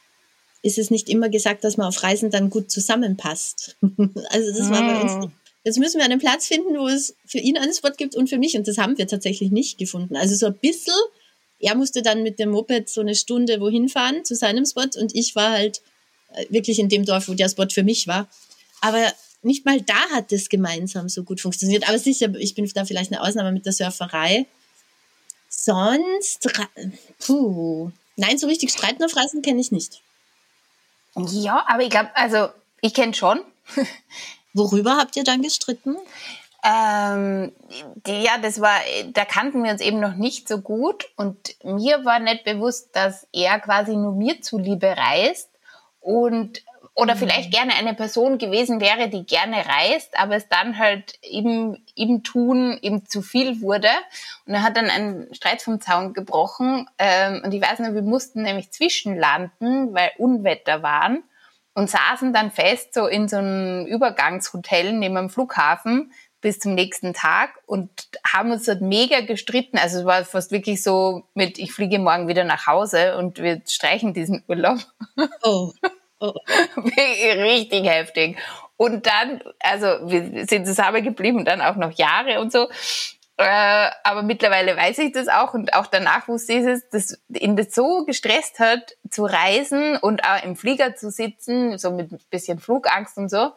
[0.63, 3.77] ist es nicht immer gesagt, dass man auf Reisen dann gut zusammenpasst.
[4.31, 5.13] also das war bei uns.
[5.13, 5.33] Mhm.
[5.65, 8.39] Jetzt müssen wir einen Platz finden, wo es für ihn einen Spot gibt und für
[8.39, 8.57] mich.
[8.57, 10.17] Und das haben wir tatsächlich nicht gefunden.
[10.17, 10.95] Also so ein bisschen.
[11.59, 15.15] Er musste dann mit dem Moped so eine Stunde wohin fahren zu seinem Spot und
[15.15, 15.81] ich war halt
[16.35, 18.29] äh, wirklich in dem Dorf, wo der Spot für mich war.
[18.81, 19.13] Aber
[19.47, 21.89] nicht mal da hat es gemeinsam so gut funktioniert.
[21.89, 24.47] Aber sicher, ich bin da vielleicht eine Ausnahme mit der Surferei.
[25.49, 26.53] Sonst,
[27.25, 30.03] puh, nein, so richtig streiten auf Reisen kenne ich nicht.
[31.15, 32.49] Ja, aber ich glaube, also
[32.83, 33.41] ich kenne schon.
[34.53, 35.97] Worüber habt ihr dann gestritten?
[36.65, 37.53] Ähm,
[38.07, 38.81] die, ja, das war,
[39.13, 43.27] da kannten wir uns eben noch nicht so gut und mir war nicht bewusst, dass
[43.33, 45.49] er quasi nur mir zuliebe reist
[46.01, 46.63] und
[46.97, 47.19] oder mhm.
[47.19, 52.25] vielleicht gerne eine Person gewesen wäre, die gerne reist, aber es dann halt eben im
[52.25, 53.91] Tun eben zu viel wurde.
[54.47, 56.89] Und er hat dann einen Streit vom Zaun gebrochen.
[56.99, 61.23] Ähm, und ich weiß noch, wir mussten nämlich zwischenlanden, weil Unwetter waren
[61.75, 67.13] und saßen dann fest so in so einem Übergangshotel neben dem Flughafen bis zum nächsten
[67.13, 67.91] Tag und
[68.27, 69.77] haben uns dort mega gestritten.
[69.77, 73.61] Also es war fast wirklich so mit, ich fliege morgen wieder nach Hause und wir
[73.67, 74.79] streichen diesen Urlaub.
[75.43, 75.73] Oh.
[76.97, 78.39] Richtig heftig.
[78.77, 82.69] Und dann, also wir sind zusammen geblieben, dann auch noch Jahre und so.
[83.39, 87.55] Äh, aber mittlerweile weiß ich das auch und auch danach wusste ich es, dass ihn
[87.55, 92.19] das so gestresst hat, zu reisen und auch im Flieger zu sitzen, so mit ein
[92.31, 93.53] bisschen Flugangst und so,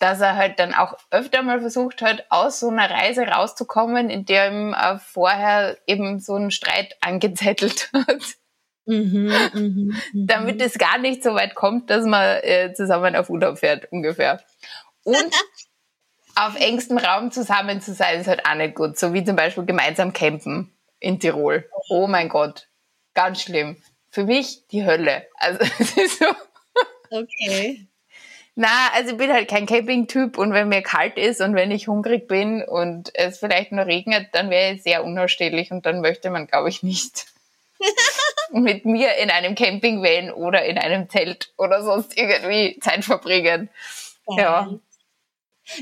[0.00, 4.26] dass er halt dann auch öfter mal versucht hat, aus so einer Reise rauszukommen, in
[4.26, 8.36] der ihm äh, vorher eben so ein Streit angezettelt hat.
[8.86, 13.28] Mhm, mhm, mhm, damit es gar nicht so weit kommt, dass man äh, zusammen auf
[13.28, 14.40] Urlaub fährt, ungefähr.
[15.02, 15.16] Und
[16.36, 18.98] auf engstem Raum zusammen zu sein, ist halt auch nicht gut.
[18.98, 21.68] So wie zum Beispiel gemeinsam campen in Tirol.
[21.88, 22.68] Oh mein Gott,
[23.14, 23.76] ganz schlimm.
[24.10, 25.26] Für mich die Hölle.
[25.34, 26.26] Also es ist so.
[27.10, 27.86] Okay.
[28.54, 31.88] Na, also ich bin halt kein Camping-Typ und wenn mir kalt ist und wenn ich
[31.88, 36.30] hungrig bin und es vielleicht nur regnet, dann wäre ich sehr unausstehlich und dann möchte
[36.30, 37.26] man, glaube ich, nicht
[38.52, 43.68] mit mir in einem Campingvan oder in einem Zelt oder sonst irgendwie Zeit verbringen.
[44.36, 44.78] Ja.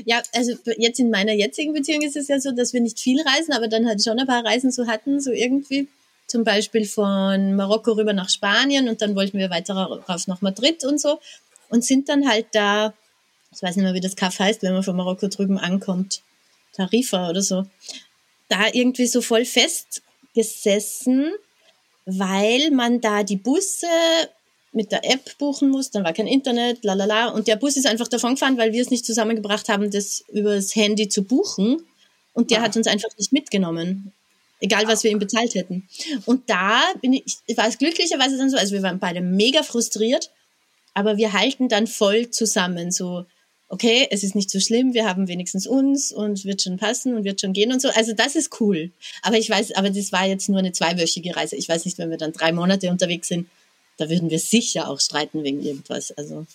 [0.05, 3.21] Ja, also jetzt in meiner jetzigen Beziehung ist es ja so, dass wir nicht viel
[3.21, 5.87] reisen, aber dann halt schon ein paar Reisen so hatten, so irgendwie.
[6.27, 10.83] Zum Beispiel von Marokko rüber nach Spanien und dann wollten wir weiter rauf nach Madrid
[10.83, 11.19] und so
[11.69, 12.95] und sind dann halt da,
[13.53, 16.23] ich weiß nicht mehr, wie das Kaff heißt, wenn man von Marokko drüben ankommt,
[16.73, 17.67] Tarifa oder so,
[18.49, 21.31] da irgendwie so voll festgesessen
[22.05, 23.87] weil man da die Busse
[24.71, 27.29] mit der App buchen muss, dann war kein Internet, lalala.
[27.29, 30.75] Und der Bus ist einfach davon gefahren, weil wir es nicht zusammengebracht haben, das übers
[30.75, 31.81] Handy zu buchen.
[32.33, 32.63] Und der ja.
[32.63, 34.11] hat uns einfach nicht mitgenommen.
[34.59, 35.87] Egal, was wir ihm bezahlt hätten.
[36.25, 39.63] Und da bin ich, ich war es glücklicherweise dann so, also wir waren beide mega
[39.63, 40.31] frustriert,
[40.93, 43.25] aber wir halten dann voll zusammen, so,
[43.69, 47.23] okay, es ist nicht so schlimm, wir haben wenigstens uns und wird schon passen und
[47.23, 47.89] wird schon gehen und so.
[47.89, 48.91] Also das ist cool.
[49.21, 51.55] Aber ich weiß, aber das war jetzt nur eine zweiwöchige Reise.
[51.55, 53.49] Ich weiß nicht, wenn wir dann drei Monate unterwegs sind,
[53.97, 56.11] da würden wir sicher auch streiten wegen irgendwas.
[56.11, 56.45] Also.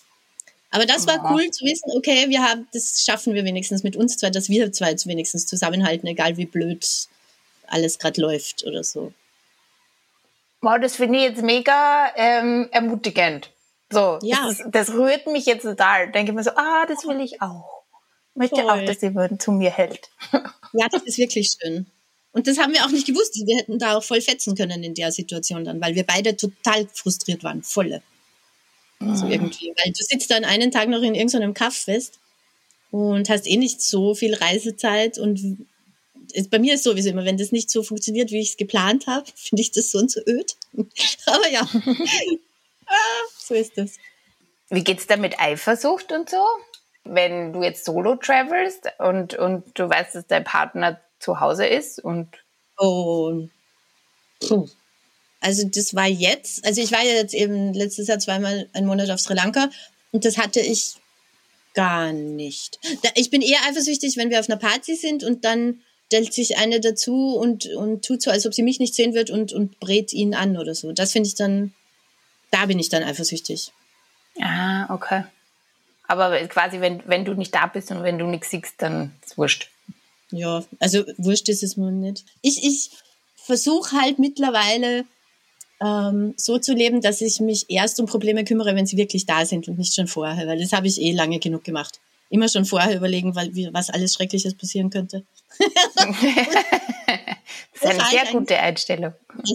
[0.69, 1.31] Aber das war ja.
[1.31, 4.71] cool zu wissen, okay, wir haben, das schaffen wir wenigstens mit uns zwei, dass wir
[4.71, 6.87] zwei wenigstens zusammenhalten, egal wie blöd
[7.67, 9.13] alles gerade läuft oder so.
[10.61, 13.49] Wow, das finde ich jetzt mega ähm, ermutigend.
[13.91, 14.47] So, ja.
[14.47, 16.11] das, das, rührt mich jetzt total.
[16.11, 17.83] Denke mir so, ah, das will ich auch.
[18.33, 18.69] Ich möchte Voll.
[18.69, 20.09] auch, dass jemand zu mir hält.
[20.73, 21.85] Ja, das ist wirklich schön.
[22.31, 23.35] Und das haben wir auch nicht gewusst.
[23.45, 26.87] Wir hätten da auch voll fetzen können in der Situation dann, weil wir beide total
[26.93, 27.61] frustriert waren.
[27.61, 28.01] Volle.
[28.99, 29.15] Mhm.
[29.17, 29.73] So irgendwie.
[29.83, 32.19] Weil du sitzt dann einen Tag noch in irgendeinem Kaff fest
[32.89, 35.67] und hast eh nicht so viel Reisezeit und
[36.49, 39.25] bei mir ist sowieso immer, wenn das nicht so funktioniert, wie ich es geplant habe,
[39.35, 40.55] finde ich das so und so öd.
[41.25, 41.69] Aber ja,
[43.41, 43.97] so ist das.
[44.69, 46.43] Wie geht's da mit Eifersucht und so?
[47.03, 51.99] Wenn du jetzt solo travelst und, und du weißt, dass dein Partner zu Hause ist
[52.03, 52.29] und.
[52.77, 53.47] Oh.
[54.39, 54.67] Puh.
[55.39, 59.09] Also das war jetzt, also ich war ja jetzt eben letztes Jahr zweimal einen Monat
[59.09, 59.69] auf Sri Lanka
[60.11, 60.95] und das hatte ich
[61.73, 62.79] gar nicht.
[63.15, 66.81] Ich bin eher eifersüchtig, wenn wir auf einer Party sind und dann stellt sich eine
[66.81, 70.11] dazu und, und tut so, als ob sie mich nicht sehen wird und, und brät
[70.11, 70.91] ihn an oder so.
[70.91, 71.73] Das finde ich dann,
[72.51, 73.71] da bin ich dann eifersüchtig.
[74.39, 75.23] Ah, okay.
[76.07, 79.31] Aber quasi, wenn, wenn du nicht da bist und wenn du nichts siehst, dann ist
[79.31, 79.69] es wurscht.
[80.31, 82.25] Ja, also wurscht ist es mir nicht.
[82.41, 82.91] Ich, ich
[83.35, 85.05] versuche halt mittlerweile
[85.81, 89.45] ähm, so zu leben, dass ich mich erst um Probleme kümmere, wenn sie wirklich da
[89.45, 91.99] sind und nicht schon vorher, weil das habe ich eh lange genug gemacht.
[92.29, 95.25] Immer schon vorher überlegen, weil, wie, was alles Schreckliches passieren könnte.
[95.57, 95.67] das
[97.81, 99.13] ist eine sehr gute Einstellung.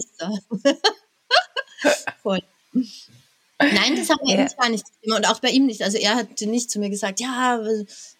[2.21, 2.41] Voll.
[3.59, 4.47] Nein, das haben wir ja.
[4.57, 4.85] gar nicht.
[5.03, 5.81] Und auch bei ihm nicht.
[5.81, 7.59] Also er hat nicht zu mir gesagt, ja,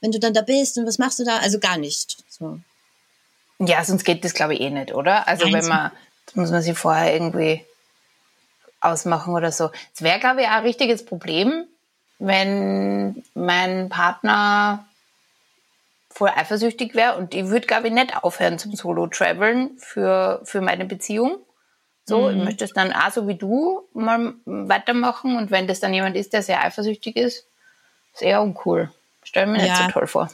[0.01, 1.37] wenn du dann da bist und was machst du da?
[1.37, 2.17] Also gar nicht.
[2.27, 2.59] So.
[3.59, 5.27] Ja, sonst geht das, glaube ich, eh nicht, oder?
[5.27, 5.91] Also Nein, wenn man,
[6.33, 7.63] muss man sich vorher irgendwie
[8.81, 9.71] ausmachen oder so.
[9.93, 11.65] Es wäre, glaube ich, auch ein richtiges Problem,
[12.19, 14.85] wenn mein Partner
[16.09, 20.85] voll eifersüchtig wäre und ich würde, glaube ich, nicht aufhören zum Solo-Traveln für, für meine
[20.85, 21.37] Beziehung.
[22.07, 22.37] So, mhm.
[22.37, 26.15] ich möchte es dann auch so wie du mal weitermachen und wenn das dann jemand
[26.15, 27.45] ist, der sehr eifersüchtig ist,
[28.13, 28.89] ist eher uncool.
[29.23, 29.63] Stell mir ja.
[29.63, 30.29] nicht so toll vor.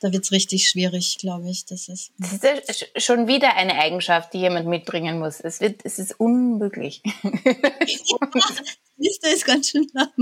[0.00, 1.64] Da wird es richtig schwierig, glaube ich.
[1.64, 5.40] Das ist, das ist schon wieder eine Eigenschaft, die jemand mitbringen muss.
[5.40, 7.02] Es, wird, es ist unmöglich.
[8.96, 10.12] Liste ist ganz schön lang.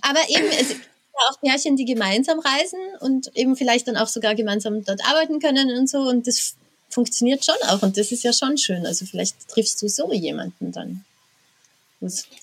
[0.00, 0.88] Aber eben, es gibt
[1.28, 5.76] auch Pärchen, die gemeinsam reisen und eben vielleicht dann auch sogar gemeinsam dort arbeiten können
[5.76, 5.98] und so.
[5.98, 6.56] Und das
[6.98, 7.82] funktioniert schon auch.
[7.82, 8.84] Und das ist ja schon schön.
[8.84, 11.04] Also vielleicht triffst du so jemanden dann.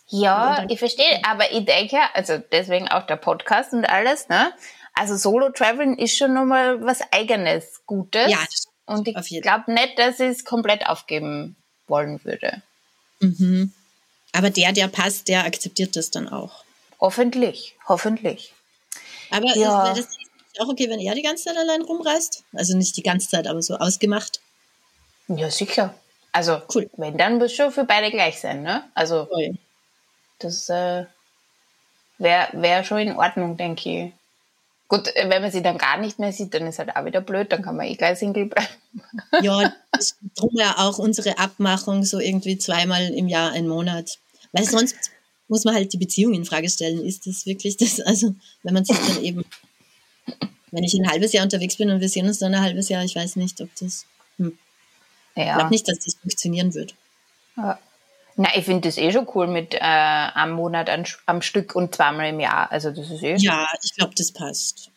[0.08, 4.54] ja, ich verstehe, aber ich denke, also deswegen auch der Podcast und alles, ne?
[4.94, 8.32] Also Solo-Traveln ist schon nochmal was eigenes, Gutes.
[8.32, 8.39] Ja,
[8.86, 12.62] und ich glaube nicht, dass ich es komplett aufgeben wollen würde.
[13.20, 13.74] Mhm.
[14.32, 16.63] Aber der, der passt, der akzeptiert das dann auch.
[17.02, 18.54] Hoffentlich, hoffentlich.
[19.32, 19.86] Aber ja.
[19.86, 20.08] wäre das
[20.60, 22.44] auch okay, wenn er die ganze Zeit allein rumreist?
[22.54, 24.39] Also nicht die ganze Zeit, aber so ausgemacht?
[25.28, 25.94] Ja, sicher.
[26.32, 26.90] Also, cool.
[26.98, 28.84] wenn, dann muss schon für beide gleich sein, ne?
[28.94, 29.58] Also, cool.
[30.40, 31.06] das äh,
[32.18, 34.14] wäre wär schon in Ordnung, denke ich.
[34.88, 37.22] Gut, äh, wenn man sie dann gar nicht mehr sieht, dann ist halt auch wieder
[37.22, 38.68] blöd, dann kann man eh gleich Single bleiben.
[39.42, 39.74] Ja,
[40.38, 44.20] drum ja auch unsere Abmachung so irgendwie zweimal im Jahr, einen Monat.
[44.54, 44.96] Weil sonst
[45.50, 47.04] muss man halt die Beziehung in Frage stellen.
[47.04, 48.00] Ist das wirklich das?
[48.00, 49.44] Also, wenn man sich dann eben,
[50.72, 53.04] wenn ich ein halbes Jahr unterwegs bin und wir sehen uns dann ein halbes Jahr,
[53.04, 54.06] ich weiß nicht, ob das.
[55.36, 55.43] Ja.
[55.43, 56.95] ich glaube nicht, dass das funktionieren wird.
[57.58, 57.80] Ja.
[58.38, 61.95] Na, ich finde das eh schon cool mit äh, einem Monat an, am Stück und
[61.95, 62.69] zweimal im Jahr.
[62.71, 63.36] Also das ist eh.
[63.38, 64.91] Ja, ich glaube, das passt.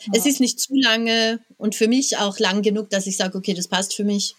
[0.00, 0.12] Ja.
[0.16, 3.54] Es ist nicht zu lange und für mich auch lang genug, dass ich sage, okay,
[3.54, 4.34] das passt für mich.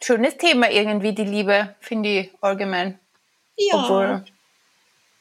[0.00, 2.98] Schönes Thema irgendwie, die Liebe, finde ich allgemein.
[3.56, 3.82] Ja.
[3.82, 4.24] Obwohl,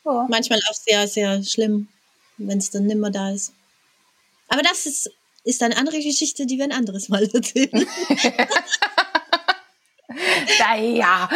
[0.03, 0.25] oh.
[0.29, 1.87] Manchmal auch sehr, sehr schlimm,
[2.37, 3.53] wenn es dann nimmer da ist.
[4.47, 5.09] Aber das ist,
[5.43, 7.87] ist eine andere Geschichte, die wir ein anderes Mal erzählen.
[10.59, 11.29] naja,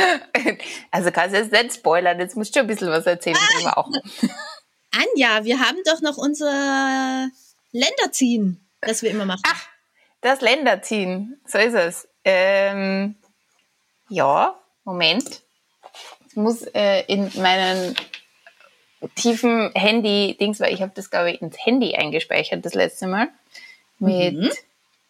[0.92, 3.38] also kannst du jetzt nicht spoilern, jetzt musst du schon ein bisschen was erzählen.
[3.66, 3.74] Ah.
[3.74, 3.90] Auch.
[4.92, 7.30] Anja, wir haben doch noch unser
[7.72, 9.44] Länderziehen, das wir immer machen.
[9.48, 9.68] Ach,
[10.22, 12.08] das Länderziehen, so ist es.
[12.24, 13.16] Ähm,
[14.10, 15.44] ja, Moment.
[16.30, 17.96] Ich muss äh, in meinen
[19.16, 23.30] tiefen Handy-Dings, weil ich habe das, glaube ich, ins Handy eingespeichert das letzte Mal
[24.00, 24.52] mit mhm.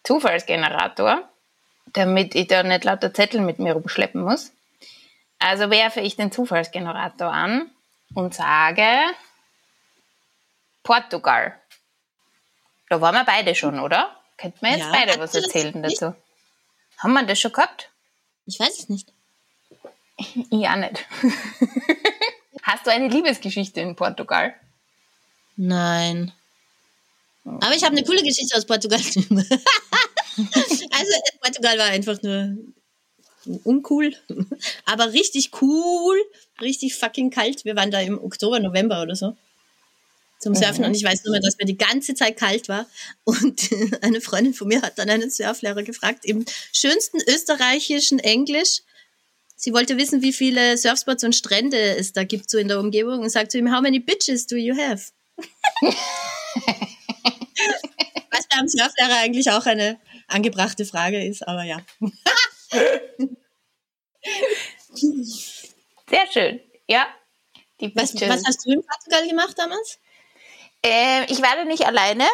[0.04, 1.28] Zufallsgenerator
[1.92, 4.52] damit ich da nicht lauter Zettel mit mir rumschleppen muss.
[5.38, 7.70] Also werfe ich den Zufallsgenerator an
[8.14, 8.86] und sage
[10.82, 11.54] Portugal.
[12.88, 14.16] Da waren wir beide schon, oder?
[14.36, 16.14] Könnten wir jetzt ja, beide was erzählen dazu?
[16.98, 17.90] Haben wir das schon gehabt?
[18.46, 19.12] Ich weiß es nicht.
[20.50, 21.06] Ich auch nicht.
[22.62, 24.54] Hast du eine Liebesgeschichte in Portugal?
[25.56, 26.32] Nein.
[27.44, 29.00] Aber ich habe eine coole Geschichte aus Portugal.
[30.38, 32.56] also Portugal war einfach nur
[33.64, 34.14] uncool,
[34.84, 36.18] aber richtig cool,
[36.60, 37.64] richtig fucking kalt.
[37.64, 39.36] Wir waren da im Oktober, November oder so
[40.38, 40.88] zum Surfen mhm.
[40.88, 42.86] und ich weiß nur mehr, dass mir die ganze Zeit kalt war
[43.24, 43.70] und
[44.02, 48.82] eine Freundin von mir hat dann einen Surflehrer gefragt im schönsten österreichischen Englisch.
[49.56, 53.20] Sie wollte wissen, wie viele Surfspots und Strände es da gibt so in der Umgebung
[53.20, 55.10] und sagt zu ihm, how many bitches do you have?
[58.30, 61.78] Was beim Surflehrer eigentlich auch eine angebrachte Frage ist, aber ja.
[66.08, 66.60] Sehr schön.
[66.86, 67.06] Ja.
[67.94, 69.98] Was, was, hast du in Portugal gemacht damals?
[70.84, 72.24] Äh, ich werde nicht alleine,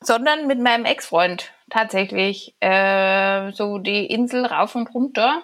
[0.00, 2.54] sondern mit meinem Ex-Freund tatsächlich.
[2.60, 5.42] Äh, so die Insel rauf und runter.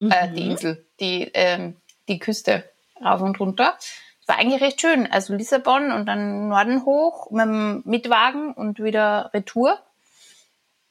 [0.00, 0.10] Mhm.
[0.10, 0.46] Äh, die.
[0.46, 1.76] Insel, die, ähm,
[2.08, 2.70] die Küste
[3.02, 3.76] rauf und runter.
[4.20, 5.10] Es war eigentlich recht schön.
[5.10, 9.78] Also Lissabon und dann Norden hoch mit dem Mitwagen und wieder Retour.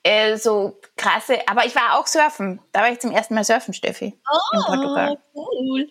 [0.04, 2.60] Äh, so krasse, aber ich war auch surfen.
[2.74, 4.20] Da war ich zum ersten Mal surfen, Steffi.
[4.30, 5.18] Oh, in Portugal.
[5.34, 5.89] cool.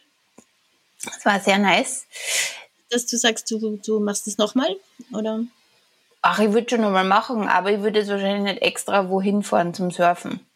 [1.05, 2.07] Das war sehr nice.
[2.91, 4.77] Dass du sagst, du, du machst es nochmal,
[5.15, 5.41] oder?
[6.21, 9.75] Ach, ich würde schon nochmal machen, aber ich würde jetzt wahrscheinlich nicht extra wohin fahren
[9.75, 10.47] zum Surfen.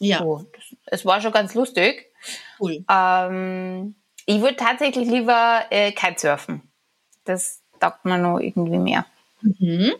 [0.00, 0.18] Ja.
[0.18, 2.10] So, das, es war schon ganz lustig.
[2.58, 2.84] Cool.
[2.90, 3.94] Ähm,
[4.26, 6.62] ich würde tatsächlich lieber äh, Kitesurfen.
[7.24, 9.04] Das taugt mir noch irgendwie mehr.
[9.42, 9.92] Mhm.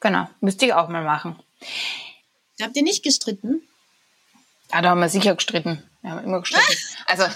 [0.00, 1.38] Genau, müsste ich auch mal machen.
[2.60, 3.62] Habt ihr nicht gestritten?
[4.72, 5.82] Ja, da haben wir sicher gestritten.
[6.00, 6.76] Wir haben immer gestritten.
[7.06, 7.24] also,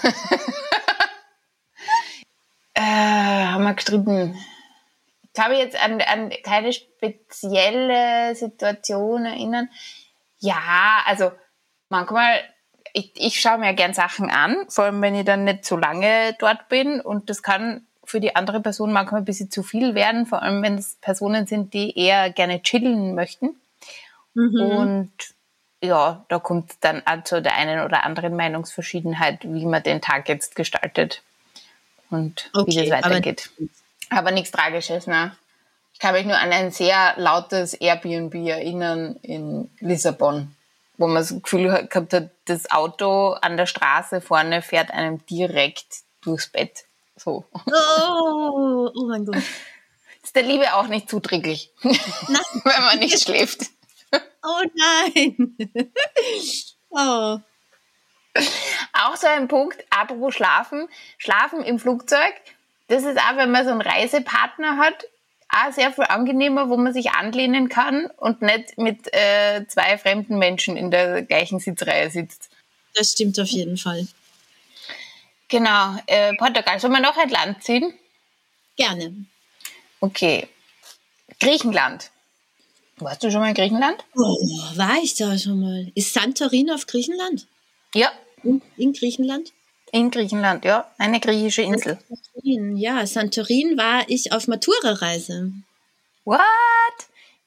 [2.73, 4.37] äh, haben wir gestritten.
[5.23, 9.69] Ich kann mich jetzt an, an keine spezielle Situation erinnern.
[10.39, 11.31] Ja, also
[11.89, 12.41] manchmal,
[12.93, 16.35] ich, ich schaue mir gern Sachen an, vor allem wenn ich dann nicht so lange
[16.39, 20.25] dort bin und das kann für die andere Person manchmal ein bisschen zu viel werden,
[20.25, 23.59] vor allem wenn es Personen sind, die eher gerne chillen möchten.
[24.37, 24.61] Mhm.
[24.61, 25.11] Und
[25.81, 30.29] ja, da kommt dann auch zu der einen oder anderen Meinungsverschiedenheit, wie man den Tag
[30.29, 31.23] jetzt gestaltet
[32.11, 33.49] und okay, wie das weitergeht.
[34.09, 35.35] Aber, aber nichts Tragisches, ne?
[35.93, 40.55] Ich kann mich nur an ein sehr lautes Airbnb erinnern in Lissabon,
[40.97, 46.03] wo man das Gefühl gehabt hat, das Auto an der Straße vorne fährt einem direkt
[46.21, 46.85] durchs Bett.
[47.15, 47.45] So.
[47.65, 49.41] Oh, oh mein Gott.
[50.21, 53.71] Ist der Liebe auch nicht zuträglich, wenn man nicht schläft.
[54.47, 55.57] Oh nein.
[56.89, 57.39] oh.
[58.93, 60.87] Auch so ein Punkt, apropos Schlafen.
[61.17, 62.33] Schlafen im Flugzeug,
[62.87, 65.05] das ist auch, wenn man so einen Reisepartner hat,
[65.49, 70.37] auch sehr viel angenehmer, wo man sich anlehnen kann und nicht mit äh, zwei fremden
[70.37, 72.49] Menschen in der gleichen Sitzreihe sitzt.
[72.93, 74.07] Das stimmt auf jeden Fall.
[75.49, 75.97] Genau.
[76.07, 77.93] Äh, Portugal, sollen wir noch ein Land ziehen?
[78.77, 79.25] Gerne.
[79.99, 80.47] Okay.
[81.39, 82.11] Griechenland.
[82.99, 84.03] Warst du schon mal in Griechenland?
[84.15, 84.37] Oh,
[84.75, 85.91] war ich da schon mal.
[85.93, 87.47] Ist Santorin auf Griechenland?
[87.93, 88.11] Ja.
[88.43, 89.53] In, in Griechenland?
[89.91, 90.91] In Griechenland, ja.
[90.97, 91.97] Eine griechische Insel.
[92.09, 93.05] Santorin, ja.
[93.05, 95.51] Santorin war ich auf Matura-Reise.
[96.25, 96.39] What?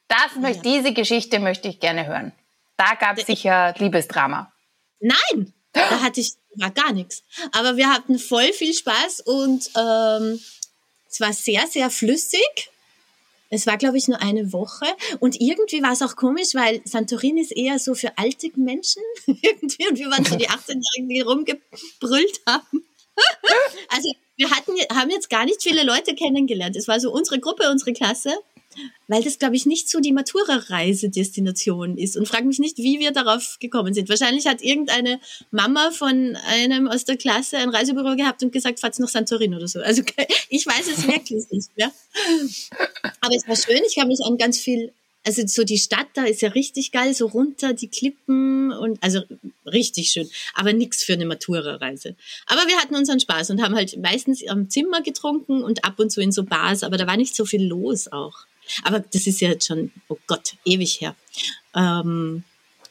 [0.08, 0.40] Das ja.
[0.40, 2.32] möchte, diese Geschichte möchte ich gerne hören.
[2.76, 4.52] Da gab es sicher Liebesdrama.
[5.00, 7.22] Nein, da hatte ich war gar nichts.
[7.52, 10.40] Aber wir hatten voll viel Spaß und ähm,
[11.08, 12.70] es war sehr, sehr flüssig.
[13.50, 14.86] Es war, glaube ich, nur eine Woche.
[15.18, 19.88] Und irgendwie war es auch komisch, weil Santorin ist eher so für alte Menschen irgendwie.
[19.88, 22.84] Und wir waren so die 18-Jährigen, die rumgebrüllt haben.
[23.88, 26.76] also wir hatten, haben jetzt gar nicht viele Leute kennengelernt.
[26.76, 28.32] Es war so unsere Gruppe, unsere Klasse
[29.08, 32.16] weil das, glaube ich, nicht so die Matura-Reisedestination ist.
[32.16, 34.08] Und frage mich nicht, wie wir darauf gekommen sind.
[34.08, 38.98] Wahrscheinlich hat irgendeine Mama von einem aus der Klasse ein Reisebüro gehabt und gesagt, fahrt's
[38.98, 39.80] nach Santorin oder so.
[39.80, 40.02] Also
[40.48, 41.90] ich weiß es wirklich nicht mehr.
[43.20, 43.82] Aber es war schön.
[43.88, 44.92] Ich habe mich an ganz viel
[45.24, 49.20] also so die Stadt da ist ja richtig geil, so runter die Klippen und also
[49.66, 52.16] richtig schön, aber nichts für eine Matura-Reise.
[52.46, 56.10] Aber wir hatten unseren Spaß und haben halt meistens am Zimmer getrunken und ab und
[56.10, 58.46] zu in so Bars, aber da war nicht so viel los auch.
[58.84, 61.14] Aber das ist ja jetzt schon, oh Gott, ewig her.
[61.74, 62.44] Ähm,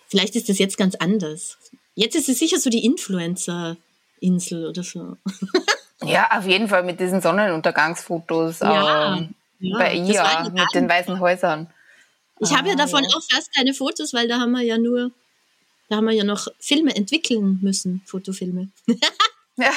[0.07, 1.57] vielleicht ist das jetzt ganz anders.
[1.95, 5.17] Jetzt ist es sicher so die Influencer-Insel oder so.
[6.03, 11.19] ja, auf jeden Fall mit diesen Sonnenuntergangsfotos ja, ähm, ja, bei ihr mit den weißen
[11.19, 11.67] Häusern.
[12.39, 13.09] Ich habe ja ah, davon ja.
[13.09, 15.11] auch fast keine Fotos, weil da haben wir ja nur,
[15.89, 18.69] da haben wir ja noch Filme entwickeln müssen, Fotofilme.
[19.57, 19.71] ja.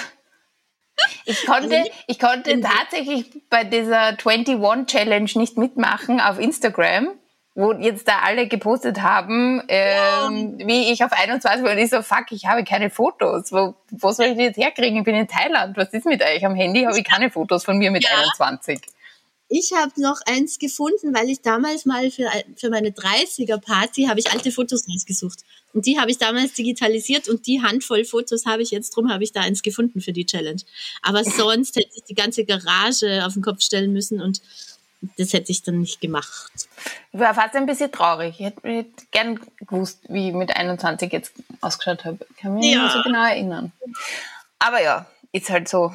[1.24, 7.08] Ich konnte, also ich konnte tatsächlich bei dieser 21 Challenge nicht mitmachen auf Instagram,
[7.54, 10.66] wo jetzt da alle gepostet haben, ähm, ja.
[10.66, 13.52] wie ich auf 21 war und ich so, fuck, ich habe keine Fotos.
[13.52, 14.98] Wo, wo soll ich die jetzt herkriegen?
[14.98, 15.76] Ich bin in Thailand.
[15.76, 16.44] Was ist mit euch?
[16.44, 18.10] Am Handy habe ich keine Fotos von mir mit ja.
[18.16, 18.80] 21.
[19.52, 24.32] ich habe noch eins gefunden, weil ich damals mal für, für meine 30er-Party habe ich
[24.32, 25.40] alte Fotos rausgesucht.
[25.74, 29.24] Und die habe ich damals digitalisiert und die Handvoll Fotos habe ich jetzt, drum habe
[29.24, 30.62] ich da eins gefunden für die Challenge.
[31.02, 34.40] Aber sonst hätte ich die ganze Garage auf den Kopf stellen müssen und
[35.18, 36.52] das hätte ich dann nicht gemacht.
[37.12, 38.36] Ich war fast ein bisschen traurig.
[38.38, 42.18] Ich hätte gern gewusst, wie ich mit 21 jetzt ausgeschaut habe.
[42.30, 42.84] Ich kann mich ja.
[42.84, 43.72] nicht so genau erinnern.
[44.60, 45.92] Aber ja, ist halt so.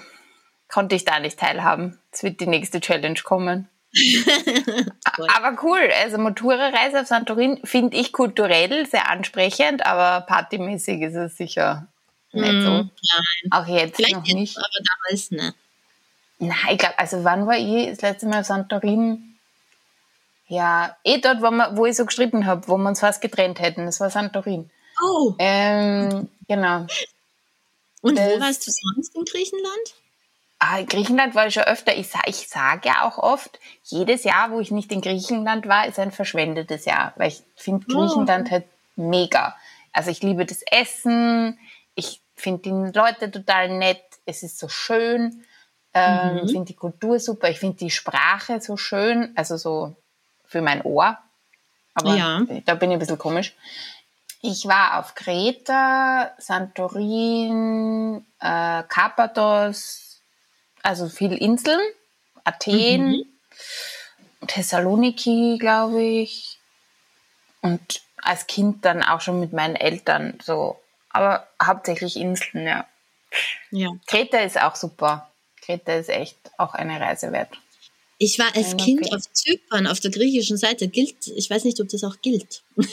[0.70, 2.00] Konnte ich da nicht teilhaben.
[2.12, 3.70] Es wird die nächste Challenge kommen.
[5.36, 11.38] aber cool, also Matura-Reise auf Santorin finde ich kulturell sehr ansprechend, aber partymäßig ist es
[11.38, 11.88] sicher
[12.34, 12.70] nicht so.
[12.70, 13.52] Mm, nein.
[13.52, 14.58] Auch jetzt Vielleicht noch nicht.
[14.58, 15.54] aber damals ne.
[16.40, 19.38] Nein, ich glaube, also wann war ich das letzte Mal auf Santorin?
[20.48, 23.60] Ja, eh dort, wo, wir, wo ich so gestritten habe, wo wir uns fast getrennt
[23.60, 23.86] hätten.
[23.86, 24.70] Das war Santorin.
[25.02, 25.36] Oh.
[25.40, 26.86] Ähm, genau.
[28.02, 29.96] Und das, wo warst du sonst in Griechenland?
[30.60, 31.96] Ah, in Griechenland war ich schon öfter.
[31.96, 36.00] Ich, ich sage ja auch oft, jedes Jahr, wo ich nicht in Griechenland war, ist
[36.00, 37.14] ein verschwendetes Jahr.
[37.16, 37.94] Weil ich finde oh.
[37.94, 39.56] Griechenland halt mega.
[39.94, 41.60] Also ich liebe das Essen.
[41.94, 44.02] Ich finde die Leute total nett.
[44.26, 45.44] Es ist so schön.
[45.94, 46.50] Ähm, mhm.
[46.50, 47.50] finde die Kultur super.
[47.50, 49.34] Ich finde die Sprache so schön.
[49.36, 49.96] Also so
[50.46, 51.18] für mein Ohr.
[51.94, 52.42] Aber ja.
[52.66, 53.56] da bin ich ein bisschen komisch.
[54.42, 60.07] Ich war auf Kreta, Santorin, äh, Karpathos,
[60.88, 61.82] also viel Inseln,
[62.46, 63.26] Athen, mhm.
[64.48, 66.60] Thessaloniki, glaube ich.
[67.62, 70.80] Und als Kind dann auch schon mit meinen Eltern so.
[71.10, 72.88] Aber hauptsächlich Inseln, ja.
[73.72, 73.90] ja.
[74.08, 75.30] Kreta ist auch super.
[75.62, 77.50] Kreta ist echt auch eine Reise wert.
[78.18, 80.88] Ich war als Kind auf Zypern, auf der griechischen Seite.
[80.88, 82.64] Gilt, ich weiß nicht, ob das auch gilt.
[82.78, 82.90] also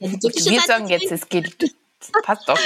[0.00, 1.62] Wir sagen jetzt, es gilt.
[1.62, 2.60] Das passt doch.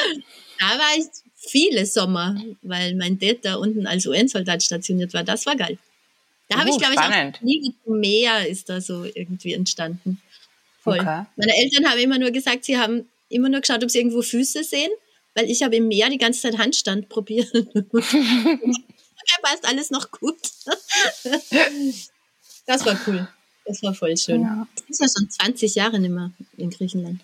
[0.59, 1.07] Da war ich
[1.49, 5.25] viele Sommer, weil mein Dad da unten als UN-Soldat stationiert war.
[5.25, 5.79] Das war geil.
[6.49, 10.21] Da habe uh, ich, glaube ich, auch nie mehr ist da so irgendwie entstanden.
[10.83, 11.01] Voll.
[11.01, 11.25] Okay.
[11.37, 14.65] Meine Eltern haben immer nur gesagt, sie haben immer nur geschaut, ob sie irgendwo Füße
[14.65, 14.91] sehen,
[15.35, 17.51] weil ich habe im Meer die ganze Zeit Handstand probiert.
[19.43, 20.37] passt alles noch gut.
[22.67, 23.29] Das war cool.
[23.65, 24.43] Das war voll schön.
[24.43, 24.67] Ja.
[24.89, 27.21] Das war schon 20 Jahre nicht mehr in Griechenland.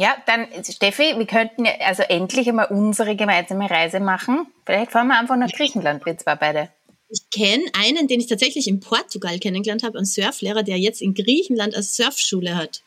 [0.00, 4.46] Ja, dann Steffi, wir könnten ja also endlich einmal unsere gemeinsame Reise machen.
[4.64, 6.70] Vielleicht fahren wir einfach nach Griechenland, wir zwei beide.
[7.10, 11.12] Ich kenne einen, den ich tatsächlich in Portugal kennengelernt habe, einen Surflehrer, der jetzt in
[11.12, 12.80] Griechenland eine Surfschule hat.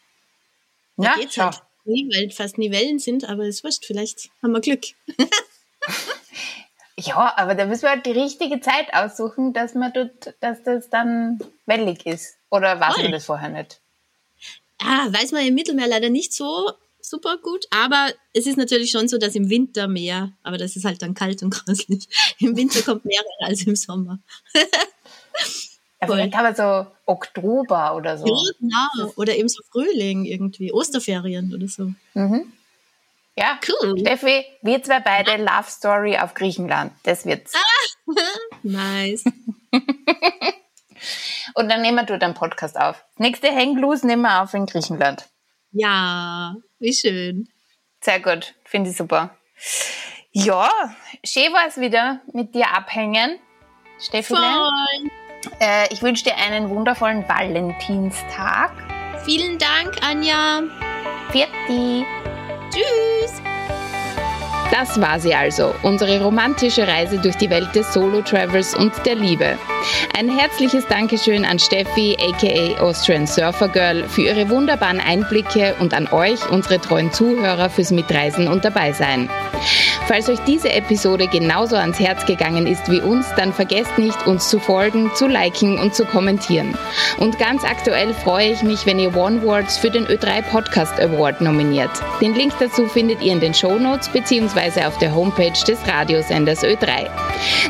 [0.98, 4.54] Da ja, geht's halt nie, weil fast nie Wellen sind, aber es wurscht, vielleicht haben
[4.54, 4.82] wir Glück.
[6.96, 10.92] Ja, aber da müssen wir halt die richtige Zeit aussuchen, dass man dort, dass das
[10.92, 12.38] dann wellig ist.
[12.52, 13.82] Oder weiß man das vorher nicht?
[14.78, 16.72] Ah, weiß man im Mittelmeer leider nicht so
[17.04, 20.86] super gut, aber es ist natürlich schon so, dass im Winter mehr, aber das ist
[20.86, 22.08] halt dann kalt und grauslich.
[22.40, 24.20] Im Winter kommt mehr als im Sommer.
[26.02, 28.26] ja, vielleicht aber so Oktober oder so.
[28.26, 29.14] Ja, genau.
[29.18, 31.92] Oder eben so Frühling irgendwie, Osterferien oder so.
[32.14, 32.52] Mhm.
[33.36, 34.00] Ja, cool.
[34.00, 36.94] Steffi, wir zwei beide Love Story auf Griechenland.
[37.04, 37.54] Das wird's.
[37.56, 38.14] Ah,
[38.64, 39.24] nice.
[41.56, 43.04] Und dann nehmen wir dort einen Podcast auf.
[43.18, 45.28] Nächste Hang Loose nehmen wir auf in Griechenland.
[45.72, 47.48] Ja, wie schön.
[48.02, 49.36] Sehr gut, finde ich super.
[50.32, 50.70] Ja,
[51.24, 53.40] schön war es wieder mit dir abhängen,
[54.00, 54.36] Steffi.
[55.60, 58.72] Äh, ich wünsche dir einen wundervollen Valentinstag.
[59.26, 60.64] Vielen Dank, Anja.
[61.32, 62.06] Vierte.
[62.70, 63.53] Tschüss!
[64.74, 69.56] Das war sie also, unsere romantische Reise durch die Welt des Solo-Travels und der Liebe.
[70.18, 76.08] Ein herzliches Dankeschön an Steffi, aka Austrian Surfer Girl, für ihre wunderbaren Einblicke und an
[76.08, 79.30] euch, unsere treuen Zuhörer, fürs Mitreisen und Dabeisein.
[80.08, 84.50] Falls euch diese Episode genauso ans Herz gegangen ist wie uns, dann vergesst nicht, uns
[84.50, 86.78] zu folgen, zu liken und zu kommentieren.
[87.20, 91.92] Und ganz aktuell freue ich mich, wenn ihr OneWords für den Ö3 Podcast Award nominiert.
[92.20, 94.84] Den Link dazu findet ihr in den Shownotes bzw.
[94.84, 97.08] auf der Homepage des Radiosenders Ö3.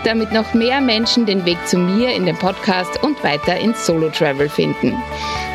[0.03, 4.09] Damit noch mehr Menschen den Weg zu mir in den Podcast und weiter ins Solo
[4.09, 4.97] Travel finden.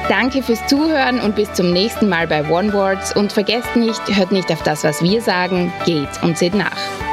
[0.09, 4.51] Danke fürs Zuhören und bis zum nächsten Mal bei OneWords und vergesst nicht, hört nicht
[4.51, 7.08] auf das, was wir sagen, geht und seht nach.